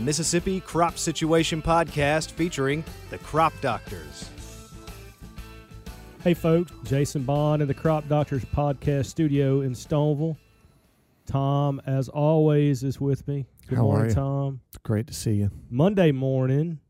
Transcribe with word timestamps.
the 0.00 0.06
Mississippi 0.06 0.60
Crop 0.60 0.96
Situation 0.96 1.60
Podcast 1.60 2.30
featuring 2.30 2.82
the 3.10 3.18
Crop 3.18 3.52
Doctors. 3.60 4.30
Hey, 6.24 6.32
folks, 6.32 6.72
Jason 6.84 7.22
Bond 7.22 7.60
in 7.60 7.68
the 7.68 7.74
Crop 7.74 8.08
Doctors 8.08 8.42
Podcast 8.46 9.06
studio 9.06 9.60
in 9.60 9.72
Stoneville. 9.72 10.38
Tom, 11.26 11.82
as 11.84 12.08
always, 12.08 12.82
is 12.82 12.98
with 12.98 13.28
me. 13.28 13.44
Good 13.68 13.76
How 13.76 13.82
are 13.90 13.92
morning, 13.92 14.08
you? 14.08 14.14
Tom. 14.14 14.60
It's 14.68 14.78
great 14.78 15.06
to 15.08 15.12
see 15.12 15.32
you. 15.34 15.50
Monday 15.68 16.12
morning, 16.12 16.80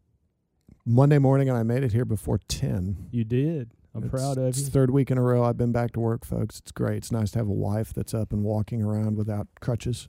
Monday 0.87 1.19
morning, 1.19 1.49
and 1.49 1.59
I 1.59 1.65
made 1.65 1.83
it 1.83 1.93
here 1.93 2.05
before 2.05 2.39
10. 2.47 3.09
you 3.11 3.25
did. 3.25 3.73
I'm 3.93 4.05
It's- 4.05 4.21
proud 4.21 4.39
of 4.39 4.45
It's 4.51 4.61
you. 4.61 4.67
the 4.67 4.71
third 4.71 4.91
week 4.93 5.11
in 5.11 5.19
a 5.19 5.23
row 5.23 5.43
I've 5.43 5.57
been 5.59 5.73
back 5.73 5.91
to 5.95 6.01
work, 6.01 6.25
folks. 6.25 6.61
It's 6.61 6.71
great. 6.71 6.99
It's 6.99 7.11
nice 7.11 7.33
to 7.33 7.41
have 7.41 7.49
a 7.49 7.53
wife 7.53 7.93
that's 7.93 8.15
up 8.15 8.33
and 8.33 8.45
walking 8.45 8.85
around 8.85 9.17
without 9.17 9.49
crutches. 9.61 10.09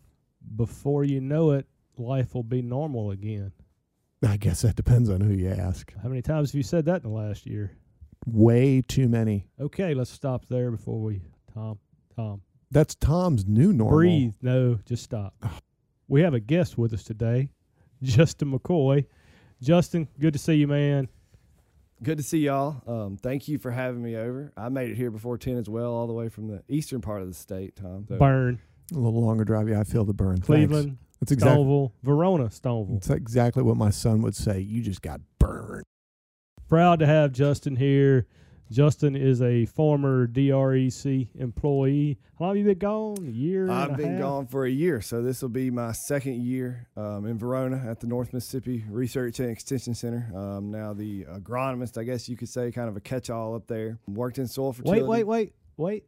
Before 0.55 1.03
you 1.03 1.19
know 1.19 1.49
it, 1.49 1.65
life 2.01 2.33
will 2.35 2.43
be 2.43 2.61
normal 2.61 3.11
again. 3.11 3.51
I 4.25 4.37
guess 4.37 4.61
that 4.61 4.75
depends 4.75 5.09
on 5.09 5.21
who 5.21 5.33
you 5.33 5.49
ask. 5.49 5.91
How 6.03 6.09
many 6.09 6.21
times 6.21 6.51
have 6.51 6.55
you 6.57 6.63
said 6.63 6.85
that 6.85 7.03
in 7.03 7.09
the 7.11 7.15
last 7.15 7.45
year? 7.45 7.71
Way 8.27 8.81
too 8.87 9.07
many. 9.09 9.47
Okay, 9.59 9.93
let's 9.95 10.11
stop 10.11 10.45
there 10.47 10.69
before 10.69 11.01
we. 11.01 11.21
Tom, 11.53 11.79
Tom, 12.15 12.41
That's 12.69 12.93
Tom's 12.95 13.45
new 13.47 13.73
normal. 13.73 13.97
breathe. 13.97 14.35
No, 14.41 14.77
just 14.85 15.03
stop. 15.03 15.33
We 16.07 16.21
have 16.21 16.33
a 16.35 16.39
guest 16.39 16.77
with 16.77 16.93
us 16.93 17.03
today, 17.03 17.49
Justin 18.03 18.51
McCoy. 18.51 19.05
Justin, 19.61 20.07
good 20.19 20.33
to 20.33 20.39
see 20.39 20.53
you, 20.55 20.67
man. 20.67 21.07
Good 22.03 22.17
to 22.17 22.23
see 22.23 22.39
y'all. 22.39 22.81
Um, 22.87 23.17
thank 23.17 23.47
you 23.47 23.57
for 23.59 23.69
having 23.71 24.01
me 24.01 24.15
over. 24.15 24.51
I 24.57 24.69
made 24.69 24.89
it 24.91 24.95
here 24.95 25.11
before 25.11 25.37
10 25.37 25.57
as 25.57 25.69
well, 25.69 25.91
all 25.93 26.07
the 26.07 26.13
way 26.13 26.29
from 26.29 26.47
the 26.47 26.63
eastern 26.67 26.99
part 27.01 27.21
of 27.21 27.27
the 27.27 27.33
state, 27.33 27.75
Tom. 27.75 28.05
So 28.09 28.17
Burn, 28.17 28.59
A 28.91 28.97
little 28.97 29.23
longer 29.23 29.43
drive. 29.45 29.69
Yeah, 29.69 29.79
I 29.79 29.83
feel 29.83 30.03
the 30.03 30.13
burn. 30.13 30.37
Thanks. 30.37 30.47
Cleveland, 30.47 30.97
That's 31.21 31.31
exactly. 31.31 31.63
Stoneville, 31.63 31.91
Verona, 32.03 32.45
Stoneville. 32.45 32.97
It's 32.97 33.09
exactly 33.09 33.63
what 33.63 33.77
my 33.77 33.91
son 33.91 34.21
would 34.23 34.35
say. 34.35 34.59
You 34.59 34.81
just 34.81 35.01
got 35.01 35.21
burned. 35.39 35.83
Proud 36.67 36.99
to 36.99 37.05
have 37.05 37.31
Justin 37.31 37.75
here. 37.75 38.25
Justin 38.71 39.17
is 39.17 39.41
a 39.41 39.65
former 39.65 40.25
DREC 40.27 41.27
employee. 41.35 42.17
How 42.39 42.45
long 42.45 42.55
have 42.55 42.65
you 42.65 42.71
been 42.71 42.79
gone? 42.79 43.17
A 43.27 43.29
year? 43.29 43.63
and 43.63 43.71
I've 43.73 43.89
a 43.91 43.97
been 43.97 44.13
half? 44.13 44.21
gone 44.21 44.47
for 44.47 44.65
a 44.65 44.69
year, 44.69 45.01
so 45.01 45.21
this 45.21 45.41
will 45.41 45.49
be 45.49 45.69
my 45.69 45.91
second 45.91 46.41
year 46.41 46.87
um, 46.95 47.25
in 47.25 47.37
Verona 47.37 47.85
at 47.85 47.99
the 47.99 48.07
North 48.07 48.31
Mississippi 48.33 48.85
Research 48.89 49.39
and 49.41 49.51
Extension 49.51 49.93
Center. 49.93 50.31
Um, 50.33 50.71
now 50.71 50.93
the 50.93 51.25
agronomist, 51.25 51.97
I 51.99 52.03
guess 52.03 52.29
you 52.29 52.37
could 52.37 52.47
say, 52.47 52.71
kind 52.71 52.87
of 52.87 52.95
a 52.95 53.01
catch-all 53.01 53.55
up 53.55 53.67
there. 53.67 53.99
Worked 54.07 54.37
in 54.37 54.47
soil 54.47 54.71
fertility. 54.71 55.01
Wait, 55.01 55.07
wait, 55.09 55.23
wait, 55.27 55.53
wait. 55.75 56.03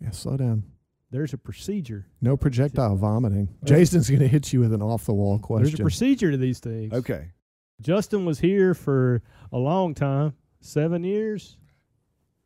Yeah, 0.00 0.10
slow 0.10 0.36
down. 0.36 0.64
There's 1.10 1.32
a 1.32 1.38
procedure. 1.38 2.06
No 2.20 2.36
projectile 2.36 2.96
vomiting. 2.96 3.48
Jason's 3.64 4.08
going 4.10 4.20
to 4.20 4.28
hit 4.28 4.52
you 4.52 4.60
with 4.60 4.72
an 4.74 4.82
off 4.82 5.06
the 5.06 5.14
wall 5.14 5.38
question. 5.38 5.64
There's 5.64 5.80
a 5.80 5.82
procedure 5.82 6.30
to 6.30 6.36
these 6.36 6.60
things. 6.60 6.92
Okay. 6.92 7.30
Justin 7.80 8.24
was 8.24 8.38
here 8.40 8.74
for 8.74 9.22
a 9.52 9.58
long 9.58 9.94
time, 9.94 10.34
seven 10.60 11.04
years. 11.04 11.56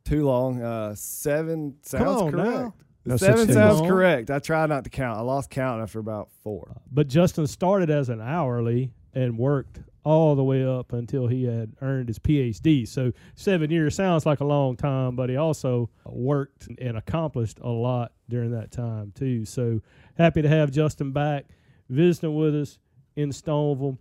Too 0.05 0.25
long. 0.25 0.61
Uh, 0.61 0.95
seven 0.95 1.75
sounds 1.81 2.03
Come 2.03 2.17
on 2.17 2.31
correct. 2.31 2.49
now. 2.59 2.73
No 3.05 3.17
seven 3.17 3.47
thing 3.47 3.55
sounds 3.55 3.81
as- 3.81 3.87
correct. 3.87 4.31
I 4.31 4.39
tried 4.39 4.69
not 4.69 4.83
to 4.85 4.89
count. 4.89 5.17
I 5.17 5.21
lost 5.21 5.49
count 5.49 5.81
after 5.81 5.99
about 5.99 6.29
four. 6.43 6.81
But 6.91 7.07
Justin 7.09 7.47
started 7.47 7.89
as 7.89 8.07
an 8.09 8.21
hourly 8.21 8.93
and 9.13 9.37
worked 9.37 9.79
all 10.03 10.35
the 10.35 10.43
way 10.43 10.65
up 10.65 10.93
until 10.93 11.27
he 11.27 11.45
had 11.45 11.73
earned 11.81 12.07
his 12.09 12.19
PhD. 12.19 12.87
So 12.87 13.11
seven 13.35 13.71
years 13.71 13.95
sounds 13.95 14.25
like 14.25 14.39
a 14.39 14.45
long 14.45 14.75
time, 14.75 15.15
but 15.15 15.29
he 15.29 15.37
also 15.37 15.89
worked 16.05 16.67
and 16.79 16.97
accomplished 16.97 17.59
a 17.61 17.69
lot 17.69 18.11
during 18.29 18.51
that 18.51 18.71
time 18.71 19.11
too. 19.15 19.45
So 19.45 19.81
happy 20.17 20.41
to 20.41 20.49
have 20.49 20.71
Justin 20.71 21.11
back 21.11 21.45
visiting 21.89 22.35
with 22.35 22.55
us 22.55 22.79
in 23.15 23.29
Stoneville. 23.29 23.97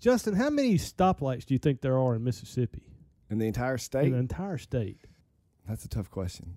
Justin, 0.00 0.34
how 0.34 0.50
many 0.50 0.74
stoplights 0.74 1.46
do 1.46 1.54
you 1.54 1.58
think 1.58 1.80
there 1.80 1.98
are 1.98 2.14
in 2.14 2.24
Mississippi? 2.24 2.82
In 3.30 3.38
the 3.38 3.46
entire 3.46 3.78
state? 3.78 4.06
In 4.06 4.12
the 4.12 4.18
entire 4.18 4.58
state. 4.58 5.06
That's 5.68 5.84
a 5.84 5.88
tough 5.88 6.10
question. 6.10 6.56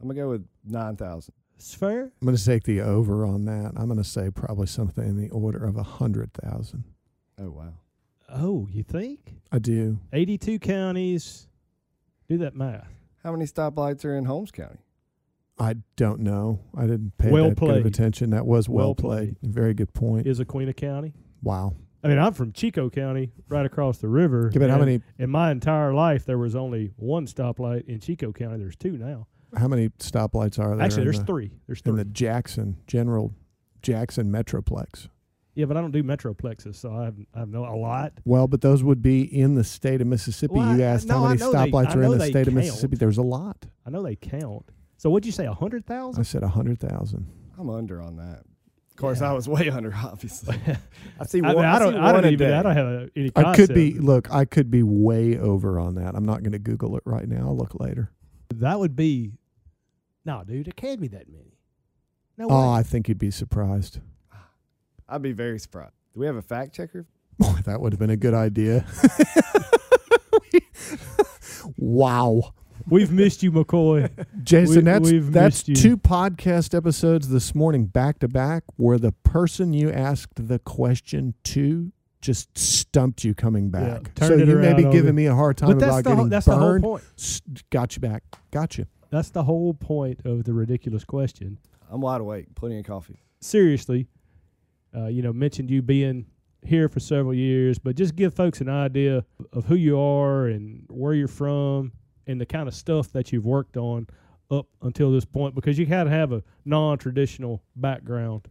I'm 0.00 0.08
gonna 0.08 0.20
go 0.20 0.30
with 0.30 0.46
nine 0.64 0.96
thousand. 0.96 1.34
It's 1.58 1.74
fair. 1.74 2.04
I'm 2.04 2.24
going 2.24 2.36
to 2.36 2.44
take 2.44 2.62
the 2.62 2.80
over 2.82 3.26
on 3.26 3.44
that. 3.46 3.72
I'm 3.76 3.86
going 3.86 3.98
to 3.98 4.04
say 4.04 4.30
probably 4.30 4.68
something 4.68 5.02
in 5.02 5.16
the 5.16 5.28
order 5.30 5.64
of 5.64 5.76
a 5.76 5.82
hundred 5.82 6.32
thousand. 6.32 6.84
Oh 7.36 7.50
wow. 7.50 7.74
Oh, 8.28 8.68
you 8.70 8.82
think? 8.82 9.34
I 9.50 9.58
do. 9.58 9.98
82 10.12 10.58
counties. 10.58 11.48
Do 12.28 12.38
that 12.38 12.54
math. 12.54 12.88
How 13.24 13.32
many 13.32 13.46
stoplights 13.46 14.04
are 14.04 14.14
in 14.16 14.24
Holmes 14.26 14.50
County? 14.50 14.78
I 15.58 15.76
don't 15.96 16.20
know. 16.20 16.60
I 16.76 16.82
didn't 16.82 17.16
pay 17.18 17.30
Well 17.30 17.44
that 17.44 17.50
good 17.50 17.56
played. 17.58 17.80
of 17.80 17.86
attention. 17.86 18.30
That 18.30 18.46
was 18.46 18.68
well, 18.68 18.88
Well 18.88 18.94
played. 18.94 19.36
Very 19.42 19.74
good 19.74 19.92
point. 19.92 20.26
Issaquena 20.26 20.76
County? 20.76 21.14
wow. 21.42 21.74
I 22.00 22.06
mean, 22.06 22.18
I'm 22.20 22.32
from 22.32 22.52
Chicot 22.52 22.92
County, 22.92 23.32
right 23.48 23.66
across 23.66 23.98
the 23.98 24.06
river. 24.06 24.46
Okay, 24.46 24.60
but 24.60 24.70
how 24.70 24.78
many 24.78 25.00
In 25.18 25.30
my 25.30 25.50
entire 25.50 25.92
life, 25.92 26.24
there 26.24 26.38
was 26.38 26.54
only 26.54 26.92
one 26.94 27.26
stoplight. 27.26 27.86
In 27.88 27.98
Chicot 27.98 28.36
County, 28.36 28.56
there's 28.58 28.76
two 28.76 28.96
now. 28.96 29.26
how 29.56 29.66
many 29.66 29.88
stoplights 29.98 30.60
are 30.60 30.76
there? 30.76 30.84
Actually, 30.86 31.02
there's 31.02 31.18
the, 31.18 31.24
three. 31.24 31.50
There's 31.66 31.80
three 31.80 31.90
in 31.90 31.96
the 31.96 32.04
Jackson 32.04 32.76
General 32.86 33.34
Jackson 33.82 34.30
Metroplex. 34.30 35.08
Yeah, 35.58 35.64
but 35.66 35.76
I 35.76 35.80
don't 35.80 35.90
do 35.90 36.04
metroplexes, 36.04 36.76
so 36.76 36.94
I 36.94 37.04
have, 37.06 37.16
I 37.34 37.40
have 37.40 37.48
no 37.48 37.64
a 37.64 37.74
lot. 37.74 38.12
Well, 38.24 38.46
but 38.46 38.60
those 38.60 38.84
would 38.84 39.02
be 39.02 39.22
in 39.22 39.56
the 39.56 39.64
state 39.64 40.00
of 40.00 40.06
Mississippi. 40.06 40.54
Well, 40.54 40.76
you 40.76 40.84
I- 40.84 40.86
asked 40.86 41.08
no, 41.08 41.14
how 41.18 41.26
many 41.28 41.40
know 41.40 41.50
they- 41.50 41.58
stoplights 41.70 41.96
are 41.96 42.02
in 42.04 42.10
the 42.12 42.16
they 42.18 42.30
state 42.30 42.46
of. 42.46 42.54
Mississippi. 42.54 42.96
There's 42.96 43.18
a 43.18 43.22
lot. 43.22 43.66
I 43.84 43.90
know 43.90 44.02
they 44.04 44.14
count. 44.14 44.70
So 44.98 45.10
what'd 45.10 45.26
you 45.26 45.32
say? 45.32 45.46
A 45.46 45.52
hundred 45.52 45.84
I 45.90 46.22
said 46.22 46.42
a 46.44 46.48
hundred 46.48 46.78
thousand. 46.78 47.26
I'm 47.58 47.68
under 47.70 48.00
on 48.00 48.16
that. 48.18 48.44
Of 48.90 48.96
course, 48.96 49.20
Yeah. 49.20 49.30
I 49.30 49.32
was 49.32 49.48
way 49.48 49.68
under, 49.68 49.92
obviously. 50.04 50.56
I 51.20 51.26
see 51.26 51.38
I, 51.38 51.54
mean, 51.54 51.64
I 51.64 51.78
don't. 51.80 51.92
see 51.94 51.98
I 51.98 52.12
don't 52.12 52.24
a 52.24 52.28
even. 52.28 52.48
day. 52.50 52.54
I 52.54 52.62
don't 52.62 52.76
have 52.76 52.86
a, 52.86 53.08
any. 53.16 53.32
I 53.34 53.54
could 53.56 53.74
be 53.74 53.94
look. 53.94 54.30
I 54.32 54.44
could 54.44 54.70
be 54.70 54.84
way 54.84 55.36
over 55.38 55.80
on 55.80 55.96
that. 55.96 56.14
I'm 56.14 56.24
not 56.24 56.42
going 56.44 56.52
to 56.52 56.58
Google 56.60 56.96
it 56.96 57.02
right 57.04 57.28
now. 57.28 57.46
I'll 57.48 57.56
look 57.56 57.78
later. 57.80 58.12
That 58.54 58.78
would 58.78 58.94
be. 58.94 59.32
No, 60.24 60.44
dude, 60.46 60.68
it 60.68 60.76
can't 60.76 61.00
be 61.00 61.08
that 61.08 61.28
many. 61.28 61.58
No 62.36 62.46
Oh, 62.48 62.72
way. 62.72 62.78
I 62.78 62.82
think 62.84 63.08
you'd 63.08 63.18
be 63.18 63.30
surprised. 63.32 63.98
I'd 65.08 65.22
be 65.22 65.32
very 65.32 65.58
surprised. 65.58 65.94
Do 66.14 66.20
we 66.20 66.26
have 66.26 66.36
a 66.36 66.42
fact 66.42 66.74
checker? 66.74 67.06
Boy, 67.38 67.60
that 67.64 67.80
would 67.80 67.92
have 67.92 68.00
been 68.00 68.10
a 68.10 68.16
good 68.16 68.34
idea. 68.34 68.84
wow. 71.76 72.54
We've 72.88 73.12
missed 73.12 73.42
you, 73.42 73.52
McCoy. 73.52 74.10
Jason, 74.42 74.76
We- 74.76 74.82
that's 74.82 75.10
we've 75.10 75.32
that's 75.32 75.68
you. 75.68 75.74
two 75.74 75.96
podcast 75.96 76.74
episodes 76.74 77.28
this 77.28 77.54
morning 77.54 77.86
back 77.86 78.18
to 78.20 78.28
back 78.28 78.64
where 78.76 78.98
the 78.98 79.12
person 79.12 79.72
you 79.72 79.90
asked 79.90 80.48
the 80.48 80.58
question 80.58 81.34
to 81.44 81.92
just 82.20 82.56
stumped 82.58 83.24
you 83.24 83.34
coming 83.34 83.70
back. 83.70 84.14
turned 84.14 84.28
so 84.28 84.34
it 84.34 84.48
you 84.48 84.56
may 84.56 84.68
around 84.68 84.76
be 84.76 84.90
giving 84.90 85.14
me 85.14 85.26
a 85.26 85.34
hard 85.34 85.56
time 85.56 85.70
but 85.70 85.78
that's 85.78 86.00
about 86.00 86.04
the 86.04 86.10
whole, 86.10 86.16
getting 86.16 86.30
that's 86.30 86.46
the 86.46 86.56
whole 86.56 86.80
point. 86.80 87.04
Got 87.70 87.96
you 87.96 88.00
back. 88.00 88.22
Got 88.50 88.78
you. 88.78 88.86
That's 89.10 89.30
the 89.30 89.44
whole 89.44 89.74
point 89.74 90.20
of 90.24 90.44
the 90.44 90.52
ridiculous 90.52 91.04
question. 91.04 91.58
I'm 91.90 92.00
wide 92.00 92.20
awake. 92.20 92.54
Plenty 92.54 92.78
of 92.80 92.86
coffee. 92.86 93.22
Seriously, 93.40 94.08
uh, 94.96 95.06
you 95.06 95.22
know, 95.22 95.32
mentioned 95.32 95.70
you 95.70 95.82
being 95.82 96.26
here 96.62 96.88
for 96.88 97.00
several 97.00 97.34
years, 97.34 97.78
but 97.78 97.94
just 97.94 98.16
give 98.16 98.34
folks 98.34 98.60
an 98.60 98.68
idea 98.68 99.24
of 99.52 99.64
who 99.66 99.76
you 99.76 99.98
are 99.98 100.46
and 100.46 100.84
where 100.88 101.14
you're 101.14 101.28
from 101.28 101.92
and 102.26 102.40
the 102.40 102.46
kind 102.46 102.68
of 102.68 102.74
stuff 102.74 103.12
that 103.12 103.32
you've 103.32 103.46
worked 103.46 103.76
on 103.76 104.06
up 104.50 104.66
until 104.82 105.12
this 105.12 105.24
point, 105.24 105.54
because 105.54 105.78
you 105.78 105.86
had 105.86 106.04
to 106.04 106.10
have 106.10 106.32
a 106.32 106.42
non-traditional 106.64 107.62
background. 107.76 108.48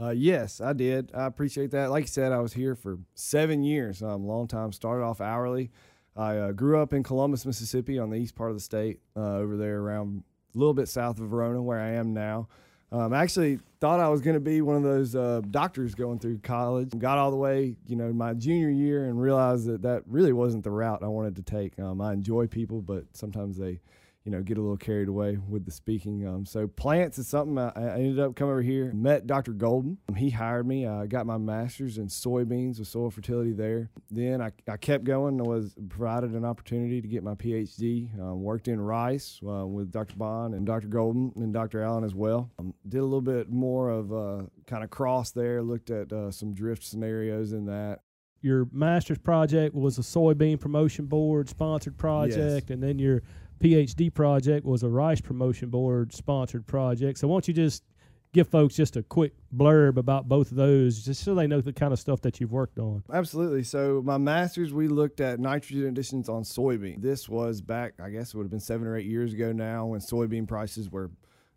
Uh, 0.00 0.10
yes, 0.10 0.60
I 0.60 0.72
did. 0.72 1.10
I 1.14 1.26
appreciate 1.26 1.72
that. 1.72 1.90
Like 1.90 2.04
you 2.04 2.08
said, 2.08 2.32
I 2.32 2.38
was 2.38 2.54
here 2.54 2.74
for 2.74 2.98
seven 3.14 3.62
years. 3.62 4.02
Um, 4.02 4.26
long 4.26 4.48
time. 4.48 4.72
Started 4.72 5.04
off 5.04 5.20
hourly. 5.20 5.70
I 6.16 6.36
uh, 6.36 6.52
grew 6.52 6.80
up 6.80 6.92
in 6.92 7.02
Columbus, 7.02 7.44
Mississippi, 7.44 7.98
on 7.98 8.10
the 8.10 8.16
east 8.16 8.34
part 8.34 8.50
of 8.50 8.56
the 8.56 8.62
state, 8.62 9.00
uh, 9.16 9.36
over 9.36 9.56
there 9.56 9.80
around 9.80 10.24
a 10.54 10.58
little 10.58 10.74
bit 10.74 10.88
south 10.88 11.20
of 11.20 11.28
Verona, 11.28 11.62
where 11.62 11.80
I 11.80 11.90
am 11.90 12.14
now. 12.14 12.48
Um, 12.92 13.14
I 13.14 13.22
actually 13.22 13.58
thought 13.80 14.00
I 14.00 14.10
was 14.10 14.20
going 14.20 14.34
to 14.34 14.40
be 14.40 14.60
one 14.60 14.76
of 14.76 14.82
those 14.82 15.16
uh, 15.16 15.40
doctors 15.50 15.94
going 15.94 16.18
through 16.18 16.38
college. 16.38 16.90
Got 16.98 17.16
all 17.16 17.30
the 17.30 17.38
way, 17.38 17.74
you 17.86 17.96
know, 17.96 18.12
my 18.12 18.34
junior 18.34 18.68
year, 18.68 19.06
and 19.06 19.20
realized 19.20 19.66
that 19.66 19.80
that 19.82 20.02
really 20.06 20.34
wasn't 20.34 20.62
the 20.62 20.70
route 20.70 21.02
I 21.02 21.08
wanted 21.08 21.36
to 21.36 21.42
take. 21.42 21.78
Um, 21.80 22.02
I 22.02 22.12
enjoy 22.12 22.48
people, 22.48 22.82
but 22.82 23.04
sometimes 23.14 23.56
they, 23.56 23.80
you 24.24 24.30
know, 24.30 24.40
get 24.40 24.56
a 24.56 24.60
little 24.60 24.76
carried 24.76 25.08
away 25.08 25.36
with 25.48 25.64
the 25.64 25.70
speaking. 25.70 26.26
Um, 26.26 26.46
so 26.46 26.68
plants 26.68 27.18
is 27.18 27.26
something 27.26 27.58
I, 27.58 27.72
I 27.74 27.94
ended 27.94 28.20
up 28.20 28.36
coming 28.36 28.52
over 28.52 28.62
here, 28.62 28.92
met 28.92 29.26
Dr. 29.26 29.52
Golden. 29.52 29.98
Um, 30.08 30.14
he 30.14 30.30
hired 30.30 30.66
me. 30.66 30.86
I 30.86 31.06
got 31.06 31.26
my 31.26 31.38
master's 31.38 31.98
in 31.98 32.06
soybeans 32.06 32.78
with 32.78 32.88
soil 32.88 33.10
fertility 33.10 33.52
there. 33.52 33.90
Then 34.10 34.40
I, 34.40 34.52
I 34.70 34.76
kept 34.76 35.04
going. 35.04 35.40
I 35.40 35.44
was 35.44 35.74
provided 35.88 36.32
an 36.32 36.44
opportunity 36.44 37.00
to 37.00 37.08
get 37.08 37.24
my 37.24 37.34
PhD. 37.34 38.16
Um, 38.20 38.42
worked 38.42 38.68
in 38.68 38.80
rice 38.80 39.40
uh, 39.46 39.66
with 39.66 39.90
Dr. 39.90 40.16
Bond 40.16 40.54
and 40.54 40.66
Dr. 40.66 40.88
Golden 40.88 41.32
and 41.36 41.52
Dr. 41.52 41.82
Allen 41.82 42.04
as 42.04 42.14
well. 42.14 42.50
Um, 42.58 42.74
did 42.88 42.98
a 42.98 43.04
little 43.04 43.20
bit 43.20 43.50
more 43.50 43.90
of 43.90 44.12
uh, 44.12 44.42
kind 44.66 44.84
of 44.84 44.90
cross 44.90 45.32
there. 45.32 45.62
Looked 45.62 45.90
at 45.90 46.12
uh, 46.12 46.30
some 46.30 46.54
drift 46.54 46.84
scenarios 46.84 47.52
in 47.52 47.66
that. 47.66 48.00
Your 48.40 48.66
master's 48.72 49.18
project 49.18 49.72
was 49.72 49.98
a 49.98 50.02
soybean 50.02 50.58
promotion 50.58 51.06
board 51.06 51.48
sponsored 51.48 51.96
project, 51.96 52.70
and 52.70 52.82
then 52.82 52.98
your 52.98 53.22
PhD 53.62 54.12
project 54.12 54.66
was 54.66 54.82
a 54.82 54.88
rice 54.88 55.20
promotion 55.20 55.70
board 55.70 56.12
sponsored 56.12 56.66
project. 56.66 57.18
So, 57.18 57.28
why 57.28 57.34
don't 57.36 57.48
you 57.48 57.54
just 57.54 57.84
give 58.32 58.48
folks 58.48 58.74
just 58.74 58.96
a 58.96 59.02
quick 59.02 59.34
blurb 59.54 59.98
about 59.98 60.26
both 60.26 60.50
of 60.50 60.56
those, 60.56 61.04
just 61.04 61.22
so 61.22 61.34
they 61.34 61.46
know 61.46 61.60
the 61.60 61.72
kind 61.72 61.92
of 61.92 61.98
stuff 61.98 62.20
that 62.22 62.40
you've 62.40 62.52
worked 62.52 62.78
on. 62.78 63.02
Absolutely. 63.12 63.62
So 63.62 64.00
my 64.04 64.16
master's, 64.16 64.72
we 64.72 64.88
looked 64.88 65.20
at 65.20 65.38
nitrogen 65.38 65.86
additions 65.86 66.28
on 66.28 66.42
soybean. 66.42 67.02
This 67.02 67.28
was 67.28 67.60
back, 67.60 67.94
I 68.02 68.08
guess 68.08 68.32
it 68.32 68.36
would 68.36 68.44
have 68.44 68.50
been 68.50 68.60
seven 68.60 68.86
or 68.86 68.96
eight 68.96 69.06
years 69.06 69.34
ago 69.34 69.52
now, 69.52 69.86
when 69.86 70.00
soybean 70.00 70.48
prices 70.48 70.90
were 70.90 71.10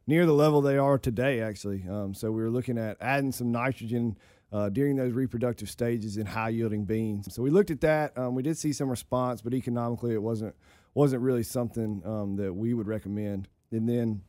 near 0.05 0.25
the 0.25 0.33
level 0.33 0.61
they 0.61 0.77
are 0.77 0.97
today, 0.97 1.39
actually. 1.39 1.85
Um, 1.89 2.13
so 2.13 2.29
we 2.31 2.41
were 2.41 2.51
looking 2.51 2.77
at 2.77 2.97
adding 2.99 3.31
some 3.31 3.51
nitrogen 3.51 4.17
uh, 4.51 4.69
during 4.69 4.97
those 4.97 5.13
reproductive 5.13 5.69
stages 5.69 6.17
in 6.17 6.25
high 6.25 6.49
yielding 6.49 6.83
beans. 6.83 7.33
So 7.33 7.41
we 7.41 7.49
looked 7.49 7.71
at 7.71 7.81
that. 7.81 8.17
Um, 8.17 8.35
we 8.35 8.43
did 8.43 8.57
see 8.57 8.73
some 8.73 8.89
response, 8.89 9.41
but 9.41 9.53
economically 9.53 10.13
it 10.13 10.21
wasn't 10.21 10.55
wasn't 10.95 11.21
really 11.21 11.43
something 11.43 12.01
um, 12.05 12.35
that 12.37 12.51
we 12.51 12.73
would 12.73 12.87
recommend. 12.87 13.47
And 13.71 13.87
then 13.87 14.21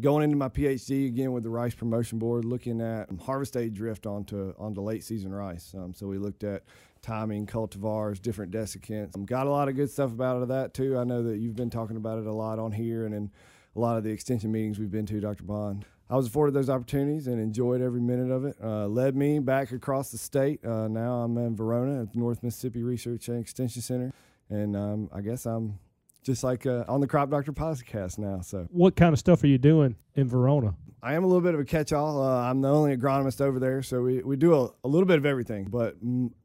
going 0.00 0.24
into 0.24 0.36
my 0.36 0.48
PhD 0.48 1.06
again 1.06 1.32
with 1.32 1.44
the 1.44 1.50
Rice 1.50 1.74
Promotion 1.74 2.18
Board, 2.18 2.44
looking 2.44 2.80
at 2.80 3.08
harvest 3.24 3.56
aid 3.56 3.74
drift 3.74 4.06
onto 4.06 4.52
onto 4.58 4.82
late 4.82 5.04
season 5.04 5.32
rice. 5.32 5.72
Um, 5.74 5.94
so 5.94 6.06
we 6.06 6.18
looked 6.18 6.44
at 6.44 6.64
timing, 7.00 7.46
cultivars, 7.46 8.20
different 8.20 8.52
desiccants. 8.52 9.14
Um, 9.14 9.24
got 9.24 9.46
a 9.46 9.50
lot 9.50 9.68
of 9.68 9.76
good 9.76 9.90
stuff 9.90 10.10
about 10.10 10.42
of 10.42 10.48
that 10.48 10.74
too. 10.74 10.98
I 10.98 11.04
know 11.04 11.22
that 11.22 11.38
you've 11.38 11.56
been 11.56 11.70
talking 11.70 11.96
about 11.96 12.18
it 12.18 12.26
a 12.26 12.32
lot 12.32 12.58
on 12.58 12.72
here 12.72 13.06
and 13.06 13.14
in 13.14 13.30
a 13.76 13.80
lot 13.80 13.96
of 13.96 14.04
the 14.04 14.10
extension 14.10 14.50
meetings 14.52 14.78
we've 14.78 14.90
been 14.90 15.06
to, 15.06 15.20
Dr. 15.20 15.44
Bond. 15.44 15.84
I 16.08 16.16
was 16.16 16.26
afforded 16.26 16.54
those 16.54 16.68
opportunities 16.68 17.26
and 17.26 17.40
enjoyed 17.40 17.80
every 17.80 18.00
minute 18.00 18.30
of 18.30 18.44
it. 18.44 18.56
Uh, 18.62 18.86
led 18.86 19.16
me 19.16 19.38
back 19.38 19.72
across 19.72 20.10
the 20.10 20.18
state. 20.18 20.64
Uh, 20.64 20.86
now 20.86 21.22
I'm 21.22 21.36
in 21.38 21.56
Verona 21.56 22.02
at 22.02 22.12
the 22.12 22.18
North 22.18 22.42
Mississippi 22.42 22.82
Research 22.82 23.28
and 23.28 23.40
Extension 23.40 23.80
Center, 23.80 24.12
and 24.50 24.76
um, 24.76 25.08
I 25.12 25.22
guess 25.22 25.46
I'm 25.46 25.78
just 26.24 26.42
like 26.42 26.66
uh, 26.66 26.84
on 26.88 27.00
the 27.00 27.06
Crop 27.06 27.30
Doctor 27.30 27.52
podcast 27.52 28.18
now. 28.18 28.40
So, 28.40 28.66
what 28.70 28.96
kind 28.96 29.12
of 29.12 29.18
stuff 29.18 29.42
are 29.44 29.46
you 29.46 29.58
doing 29.58 29.94
in 30.14 30.28
Verona? 30.28 30.74
I 31.02 31.12
am 31.12 31.22
a 31.22 31.26
little 31.26 31.42
bit 31.42 31.52
of 31.52 31.60
a 31.60 31.66
catch-all. 31.66 32.22
Uh, 32.22 32.48
I'm 32.48 32.62
the 32.62 32.70
only 32.70 32.96
agronomist 32.96 33.42
over 33.42 33.58
there, 33.60 33.82
so 33.82 34.00
we, 34.00 34.22
we 34.22 34.36
do 34.36 34.54
a, 34.54 34.70
a 34.84 34.88
little 34.88 35.06
bit 35.06 35.18
of 35.18 35.26
everything. 35.26 35.64
But 35.64 35.96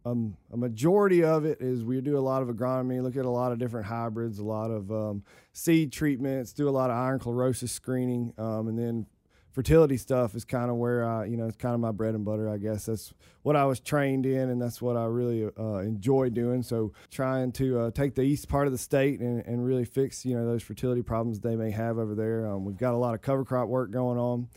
um, 0.05 0.35
a 0.51 0.57
majority 0.57 1.23
of 1.23 1.45
it 1.45 1.61
is 1.61 1.85
we 1.85 2.01
do 2.01 2.17
a 2.17 2.19
lot 2.19 2.41
of 2.41 2.49
agronomy, 2.49 3.01
look 3.01 3.15
at 3.15 3.23
a 3.23 3.29
lot 3.29 3.53
of 3.53 3.57
different 3.57 3.85
hybrids, 3.85 4.39
a 4.39 4.43
lot 4.43 4.69
of 4.69 4.91
um, 4.91 5.23
seed 5.53 5.93
treatments, 5.93 6.51
do 6.51 6.67
a 6.67 6.71
lot 6.71 6.89
of 6.89 6.97
iron 6.97 7.19
chlorosis 7.19 7.69
screening, 7.69 8.33
um, 8.37 8.67
and 8.67 8.77
then 8.77 9.05
fertility 9.51 9.97
stuff 9.97 10.35
is 10.35 10.45
kind 10.45 10.69
of 10.69 10.77
where 10.77 11.03
I, 11.03 11.25
you 11.25 11.37
know, 11.37 11.47
it's 11.47 11.57
kind 11.57 11.73
of 11.73 11.81
my 11.81 11.91
bread 11.91 12.15
and 12.15 12.23
butter. 12.23 12.49
I 12.49 12.57
guess 12.57 12.85
that's 12.85 13.13
what 13.41 13.55
I 13.55 13.65
was 13.65 13.79
trained 13.79 14.25
in, 14.25 14.49
and 14.49 14.61
that's 14.61 14.81
what 14.81 14.95
I 14.95 15.05
really 15.05 15.49
uh, 15.57 15.77
enjoy 15.77 16.29
doing. 16.29 16.63
So 16.63 16.93
trying 17.11 17.51
to 17.53 17.79
uh, 17.79 17.91
take 17.91 18.15
the 18.15 18.21
east 18.21 18.47
part 18.47 18.67
of 18.67 18.71
the 18.71 18.77
state 18.77 19.19
and, 19.19 19.45
and 19.45 19.65
really 19.65 19.85
fix, 19.85 20.25
you 20.25 20.35
know, 20.35 20.45
those 20.45 20.63
fertility 20.63 21.01
problems 21.01 21.39
they 21.39 21.55
may 21.55 21.71
have 21.71 21.97
over 21.97 22.15
there. 22.15 22.47
Um, 22.47 22.65
we've 22.65 22.77
got 22.77 22.93
a 22.93 22.97
lot 22.97 23.13
of 23.13 23.21
cover 23.21 23.43
crop 23.43 23.67
work 23.67 23.91
going 23.91 24.17
on 24.17 24.47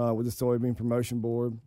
uh, 0.00 0.14
with 0.14 0.26
the 0.26 0.32
soybean 0.32 0.76
promotion 0.76 1.20
board 1.20 1.58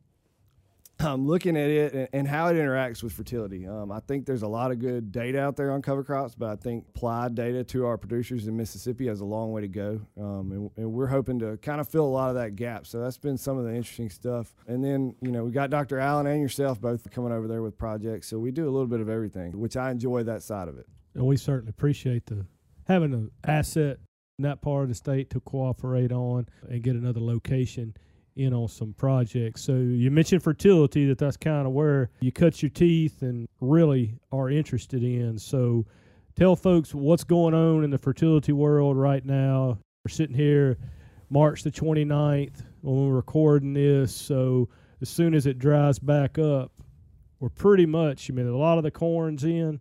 um, 1.00 1.28
looking 1.28 1.58
at 1.58 1.70
it 1.70 1.94
and, 1.94 2.10
and, 2.14 2.28
how 2.28 2.48
it 2.48 2.54
interacts 2.54 3.02
with 3.02 3.14
fertility. 3.14 3.68
Um, 3.68 3.92
I 3.92 4.00
think 4.02 4.26
there's 4.26 4.44
a 4.44 4.48
lot 4.48 4.72
of 4.72 4.80
good 4.80 5.12
data 5.12 5.40
out 5.40 5.56
there 5.56 5.72
on 5.72 5.82
cover 5.82 6.04
crops, 6.04 6.36
but 6.36 6.50
I 6.50 6.56
think 6.56 6.86
applied 6.90 7.36
data 7.36 7.64
to 7.64 7.86
our 7.86 7.98
producers 7.98 8.48
in 8.48 8.56
Mississippi 8.56 9.08
has 9.08 9.22
a 9.22 9.26
long 9.26 9.52
way 9.52 9.62
to 9.62 9.68
go. 9.68 10.02
Um, 10.18 10.52
and, 10.52 10.72
and, 10.78 10.92
we're 10.92 11.08
hoping 11.08 11.40
to 11.40 11.58
kind 11.58 11.82
of 11.82 11.88
fill 11.88 12.06
a 12.06 12.08
lot 12.08 12.30
of 12.30 12.36
that 12.36 12.56
gap. 12.56 12.86
So 12.86 13.00
that's 13.00 13.18
been 13.18 13.38
some 13.38 13.58
of 13.58 13.66
the 13.66 13.74
interesting 13.74 14.10
stuff. 14.10 14.54
And 14.68 14.84
then, 14.84 15.16
you 15.22 15.32
know, 15.32 15.46
we 15.46 15.52
got 15.52 15.70
Dr. 15.70 16.00
Allen 16.00 16.28
and 16.28 16.42
yourself 16.42 16.80
both 16.80 17.10
coming 17.12 17.32
over 17.32 17.48
there 17.48 17.62
with 17.62 17.78
projects. 17.78 18.28
So 18.28 18.38
we 18.38 18.52
do 18.52 18.66
a 18.66 18.72
little 18.72 18.88
bit 18.88 19.00
of 19.00 19.10
everything, 19.10 19.58
which 19.60 19.78
I 19.78 19.92
enjoy 19.92 20.24
that 20.24 20.44
side 20.44 20.68
of 20.68 20.78
it. 20.78 20.88
And 21.16 21.26
we 21.26 21.38
certainly 21.38 21.70
appreciate 21.70 22.26
the 22.28 22.46
having 22.88 23.14
an 23.14 23.32
asset 23.46 23.98
in 24.38 24.44
that 24.44 24.62
part 24.62 24.84
of 24.84 24.90
the 24.90 24.96
state 24.96 25.30
to 25.30 25.40
cooperate 25.40 26.12
on 26.12 26.48
and 26.70 26.82
get 26.82 26.96
another 26.96 27.20
location 27.20 27.96
in 28.36 28.54
on 28.54 28.68
some 28.68 28.94
projects. 28.94 29.62
So 29.62 29.74
you 29.74 30.12
mentioned 30.12 30.44
fertility 30.44 31.08
that 31.08 31.18
that's 31.18 31.38
kind 31.38 31.68
of 31.68 31.74
where 31.74 32.10
you 32.22 32.32
cut 32.32 32.62
your 32.62 32.70
teeth 32.70 33.22
and 33.22 33.48
really 33.60 34.18
are 34.32 34.50
interested 34.50 35.04
in. 35.04 35.38
So 35.38 35.86
tell 36.36 36.56
folks 36.56 36.94
what's 36.94 37.24
going 37.24 37.54
on 37.54 37.84
in 37.84 37.90
the 37.90 37.98
fertility 37.98 38.52
world 38.52 38.98
right 38.98 39.26
now. 39.26 39.78
We're 40.06 40.10
sitting 40.10 40.36
here 40.36 40.78
March 41.30 41.64
the 41.64 41.72
29th 41.72 42.64
when 42.82 43.08
we're 43.08 43.16
recording 43.16 43.74
this. 43.74 44.16
So 44.16 44.70
as 45.02 45.10
soon 45.10 45.34
as 45.34 45.46
it 45.46 45.60
dries 45.60 46.00
back 46.00 46.38
up, 46.40 46.72
we're 47.40 47.50
pretty 47.50 47.86
much, 47.86 48.30
I 48.30 48.34
mean, 48.34 48.48
a 48.48 48.56
lot 48.56 48.78
of 48.78 48.84
the 48.84 48.92
corn's 48.92 49.44
in, 49.44 49.80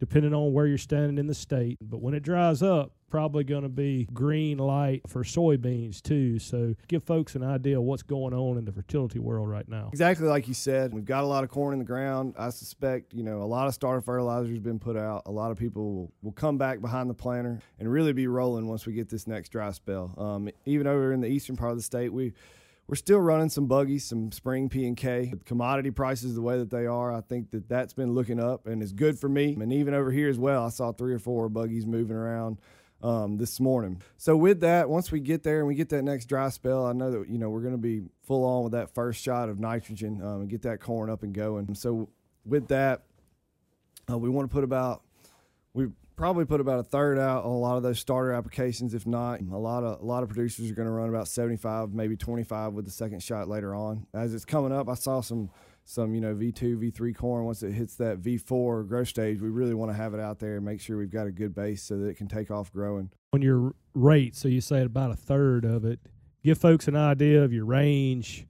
depending 0.00 0.34
on 0.34 0.52
where 0.52 0.66
you're 0.66 0.78
standing 0.78 1.18
in 1.18 1.26
the 1.26 1.34
state. 1.34 1.78
But 1.80 2.00
when 2.00 2.14
it 2.14 2.22
dries 2.22 2.62
up, 2.62 2.92
probably 3.14 3.44
going 3.44 3.62
to 3.62 3.68
be 3.68 4.08
green 4.12 4.58
light 4.58 5.00
for 5.06 5.22
soybeans 5.22 6.02
too. 6.02 6.36
So 6.40 6.74
give 6.88 7.04
folks 7.04 7.36
an 7.36 7.44
idea 7.44 7.78
of 7.78 7.84
what's 7.84 8.02
going 8.02 8.34
on 8.34 8.58
in 8.58 8.64
the 8.64 8.72
fertility 8.72 9.20
world 9.20 9.48
right 9.48 9.68
now. 9.68 9.90
Exactly 9.92 10.26
like 10.26 10.48
you 10.48 10.54
said, 10.54 10.92
we've 10.92 11.04
got 11.04 11.22
a 11.22 11.26
lot 11.28 11.44
of 11.44 11.50
corn 11.50 11.74
in 11.74 11.78
the 11.78 11.84
ground. 11.84 12.34
I 12.36 12.50
suspect, 12.50 13.14
you 13.14 13.22
know, 13.22 13.40
a 13.40 13.44
lot 13.44 13.68
of 13.68 13.74
starter 13.74 14.00
fertilizer 14.00 14.48
has 14.48 14.58
been 14.58 14.80
put 14.80 14.96
out. 14.96 15.22
A 15.26 15.30
lot 15.30 15.52
of 15.52 15.56
people 15.56 15.94
will, 15.94 16.12
will, 16.22 16.32
come 16.32 16.58
back 16.58 16.80
behind 16.80 17.08
the 17.08 17.14
planter 17.14 17.60
and 17.78 17.88
really 17.88 18.12
be 18.12 18.26
rolling 18.26 18.66
once 18.66 18.84
we 18.84 18.94
get 18.94 19.08
this 19.08 19.28
next 19.28 19.50
dry 19.50 19.70
spell. 19.70 20.12
Um, 20.18 20.50
even 20.66 20.88
over 20.88 21.12
in 21.12 21.20
the 21.20 21.28
eastern 21.28 21.54
part 21.54 21.70
of 21.70 21.76
the 21.76 21.84
state, 21.84 22.12
we 22.12 22.32
we're 22.88 22.96
still 22.96 23.20
running 23.20 23.48
some 23.48 23.66
buggies, 23.66 24.04
some 24.04 24.32
spring 24.32 24.68
P 24.68 24.88
and 24.88 24.96
K. 24.96 25.34
Commodity 25.44 25.92
prices 25.92 26.34
the 26.34 26.42
way 26.42 26.58
that 26.58 26.70
they 26.70 26.86
are, 26.86 27.14
I 27.14 27.20
think 27.20 27.52
that 27.52 27.68
that's 27.68 27.92
been 27.92 28.12
looking 28.12 28.40
up 28.40 28.66
and 28.66 28.82
is 28.82 28.92
good 28.92 29.20
for 29.20 29.28
me. 29.28 29.56
And 29.58 29.72
even 29.72 29.94
over 29.94 30.10
here 30.10 30.28
as 30.28 30.38
well, 30.38 30.66
I 30.66 30.70
saw 30.70 30.90
three 30.90 31.14
or 31.14 31.20
four 31.20 31.48
buggies 31.48 31.86
moving 31.86 32.16
around 32.16 32.58
um, 33.02 33.36
this 33.36 33.60
morning. 33.60 34.00
So 34.16 34.36
with 34.36 34.60
that, 34.60 34.88
once 34.88 35.12
we 35.12 35.20
get 35.20 35.42
there 35.42 35.58
and 35.58 35.66
we 35.66 35.74
get 35.74 35.88
that 35.90 36.02
next 36.02 36.26
dry 36.26 36.48
spell, 36.48 36.86
I 36.86 36.92
know 36.92 37.10
that 37.10 37.28
you 37.28 37.38
know 37.38 37.50
we're 37.50 37.60
going 37.60 37.74
to 37.74 37.78
be 37.78 38.02
full 38.22 38.44
on 38.44 38.64
with 38.64 38.72
that 38.72 38.94
first 38.94 39.22
shot 39.22 39.48
of 39.48 39.58
nitrogen 39.58 40.20
um, 40.22 40.42
and 40.42 40.48
get 40.48 40.62
that 40.62 40.80
corn 40.80 41.10
up 41.10 41.22
and 41.22 41.34
going. 41.34 41.74
So 41.74 42.08
with 42.44 42.68
that, 42.68 43.02
uh, 44.10 44.18
we 44.18 44.28
want 44.28 44.48
to 44.48 44.52
put 44.52 44.64
about 44.64 45.02
we 45.72 45.88
probably 46.16 46.44
put 46.44 46.60
about 46.60 46.78
a 46.78 46.84
third 46.84 47.18
out 47.18 47.44
on 47.44 47.50
a 47.50 47.58
lot 47.58 47.76
of 47.76 47.82
those 47.82 47.98
starter 47.98 48.32
applications. 48.32 48.94
If 48.94 49.06
not, 49.06 49.40
a 49.40 49.56
lot 49.56 49.84
of 49.84 50.00
a 50.00 50.04
lot 50.04 50.22
of 50.22 50.28
producers 50.28 50.70
are 50.70 50.74
going 50.74 50.86
to 50.86 50.92
run 50.92 51.08
about 51.08 51.28
75, 51.28 51.92
maybe 51.92 52.16
25 52.16 52.72
with 52.72 52.84
the 52.84 52.90
second 52.90 53.22
shot 53.22 53.48
later 53.48 53.74
on. 53.74 54.06
As 54.14 54.34
it's 54.34 54.44
coming 54.44 54.72
up, 54.72 54.88
I 54.88 54.94
saw 54.94 55.20
some 55.20 55.50
some 55.84 56.14
you 56.14 56.20
know 56.20 56.34
V2, 56.34 56.92
V3 56.92 57.14
corn. 57.16 57.44
Once 57.44 57.62
it 57.62 57.72
hits 57.72 57.96
that 57.96 58.20
V4 58.20 58.86
growth 58.88 59.08
stage, 59.08 59.40
we 59.40 59.48
really 59.48 59.74
want 59.74 59.90
to 59.90 59.96
have 59.96 60.14
it 60.14 60.20
out 60.20 60.38
there 60.38 60.56
and 60.56 60.64
make 60.64 60.80
sure 60.80 60.96
we've 60.96 61.10
got 61.10 61.26
a 61.26 61.32
good 61.32 61.54
base 61.54 61.82
so 61.82 61.98
that 61.98 62.06
it 62.06 62.16
can 62.16 62.28
take 62.28 62.50
off 62.50 62.72
growing. 62.72 63.10
On 63.32 63.42
your 63.42 63.74
rate, 63.94 64.34
so 64.34 64.48
you 64.48 64.60
say 64.60 64.82
about 64.82 65.10
a 65.10 65.16
third 65.16 65.64
of 65.64 65.84
it. 65.84 66.00
Give 66.42 66.58
folks 66.58 66.88
an 66.88 66.96
idea 66.96 67.42
of 67.42 67.52
your 67.52 67.64
range, 67.64 68.46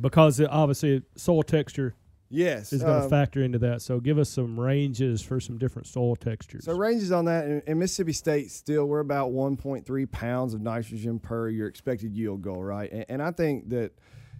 because 0.00 0.38
it, 0.38 0.48
obviously 0.50 1.02
soil 1.16 1.42
texture 1.42 1.94
Yes, 2.30 2.72
is 2.72 2.82
going 2.82 2.98
to 2.98 3.04
um, 3.04 3.10
factor 3.10 3.42
into 3.42 3.58
that. 3.60 3.80
So 3.80 4.00
give 4.00 4.18
us 4.18 4.28
some 4.28 4.60
ranges 4.60 5.22
for 5.22 5.40
some 5.40 5.56
different 5.56 5.88
soil 5.88 6.14
textures. 6.14 6.64
So 6.64 6.76
ranges 6.76 7.10
on 7.10 7.24
that 7.24 7.46
in, 7.46 7.62
in, 7.66 7.78
Mississippi 7.78 8.12
State, 8.12 8.50
still 8.50 8.84
we're 8.84 9.00
about 9.00 9.30
1.3 9.30 10.10
pounds 10.10 10.52
of 10.52 10.60
nitrogen 10.60 11.18
per 11.18 11.48
your 11.48 11.68
expected 11.68 12.14
yield 12.14 12.42
goal, 12.42 12.62
right? 12.62 12.90
And, 12.92 13.06
and 13.08 13.22
I 13.22 13.30
think 13.30 13.70
that 13.70 13.92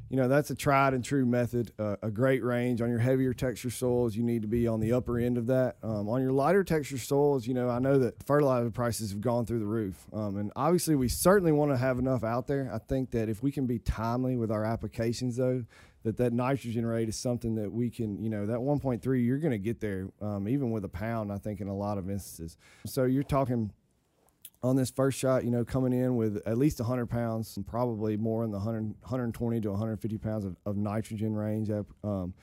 you 0.08 0.16
know 0.16 0.28
that's 0.28 0.50
a 0.50 0.54
tried 0.54 0.94
and 0.94 1.04
true 1.04 1.26
method 1.26 1.72
uh, 1.78 1.96
a 2.02 2.10
great 2.10 2.42
range. 2.42 2.80
On 2.80 2.88
your 2.88 2.98
heavier 2.98 3.32
texture 3.32 3.70
soils 3.70 4.16
you 4.16 4.22
need 4.22 4.42
to 4.42 4.48
be 4.48 4.66
on 4.66 4.80
the 4.80 4.92
upper 4.92 5.18
end 5.18 5.38
of 5.38 5.46
that. 5.46 5.76
Um, 5.82 6.08
on 6.08 6.20
your 6.20 6.32
lighter 6.32 6.64
texture 6.64 6.98
soils 6.98 7.46
you 7.46 7.54
know 7.54 7.68
i 7.68 7.78
know 7.78 7.98
that 7.98 8.22
fertilizer 8.26 8.70
prices 8.70 9.10
have 9.10 9.20
gone 9.20 9.46
through 9.46 9.60
the 9.60 9.66
roof. 9.66 10.06
Um, 10.12 10.36
and 10.36 10.52
obviously 10.56 10.94
we 10.94 11.08
certainly 11.08 11.52
want 11.52 11.70
to 11.72 11.76
have 11.76 11.98
enough 11.98 12.24
out 12.24 12.46
there. 12.46 12.70
I 12.72 12.78
think 12.78 13.10
that 13.12 13.28
if 13.28 13.42
we 13.42 13.52
can 13.52 13.66
be 13.66 13.78
timely 13.78 14.36
with 14.36 14.50
our 14.50 14.64
applications 14.64 15.36
though 15.36 15.64
that 16.04 16.16
that 16.16 16.32
nitrogen 16.32 16.86
rate 16.86 17.08
is 17.08 17.16
something 17.16 17.56
that 17.56 17.70
we 17.72 17.90
can 17.90 18.22
you 18.22 18.30
know 18.30 18.46
that 18.46 18.58
1.3 18.58 19.26
you're 19.26 19.38
going 19.38 19.52
to 19.52 19.58
get 19.58 19.80
there 19.80 20.08
um, 20.22 20.48
even 20.48 20.70
with 20.70 20.84
a 20.84 20.88
pound 20.88 21.32
i 21.32 21.38
think 21.38 21.60
in 21.60 21.68
a 21.68 21.74
lot 21.74 21.98
of 21.98 22.08
instances. 22.08 22.56
So 22.86 23.04
you're 23.04 23.22
talking 23.22 23.72
on 24.62 24.76
this 24.76 24.90
first 24.90 25.18
shot, 25.18 25.44
you 25.44 25.50
know, 25.50 25.64
coming 25.64 25.92
in 25.92 26.16
with 26.16 26.42
at 26.46 26.58
least 26.58 26.80
100 26.80 27.06
pounds, 27.06 27.56
and 27.56 27.66
probably 27.66 28.16
more 28.16 28.44
in 28.44 28.50
the 28.50 28.58
100, 28.58 28.82
120 29.00 29.60
to 29.60 29.70
150 29.70 30.18
pounds 30.18 30.44
of, 30.44 30.56
of 30.66 30.76
nitrogen 30.76 31.34
range. 31.34 31.70
Um, 32.02 32.34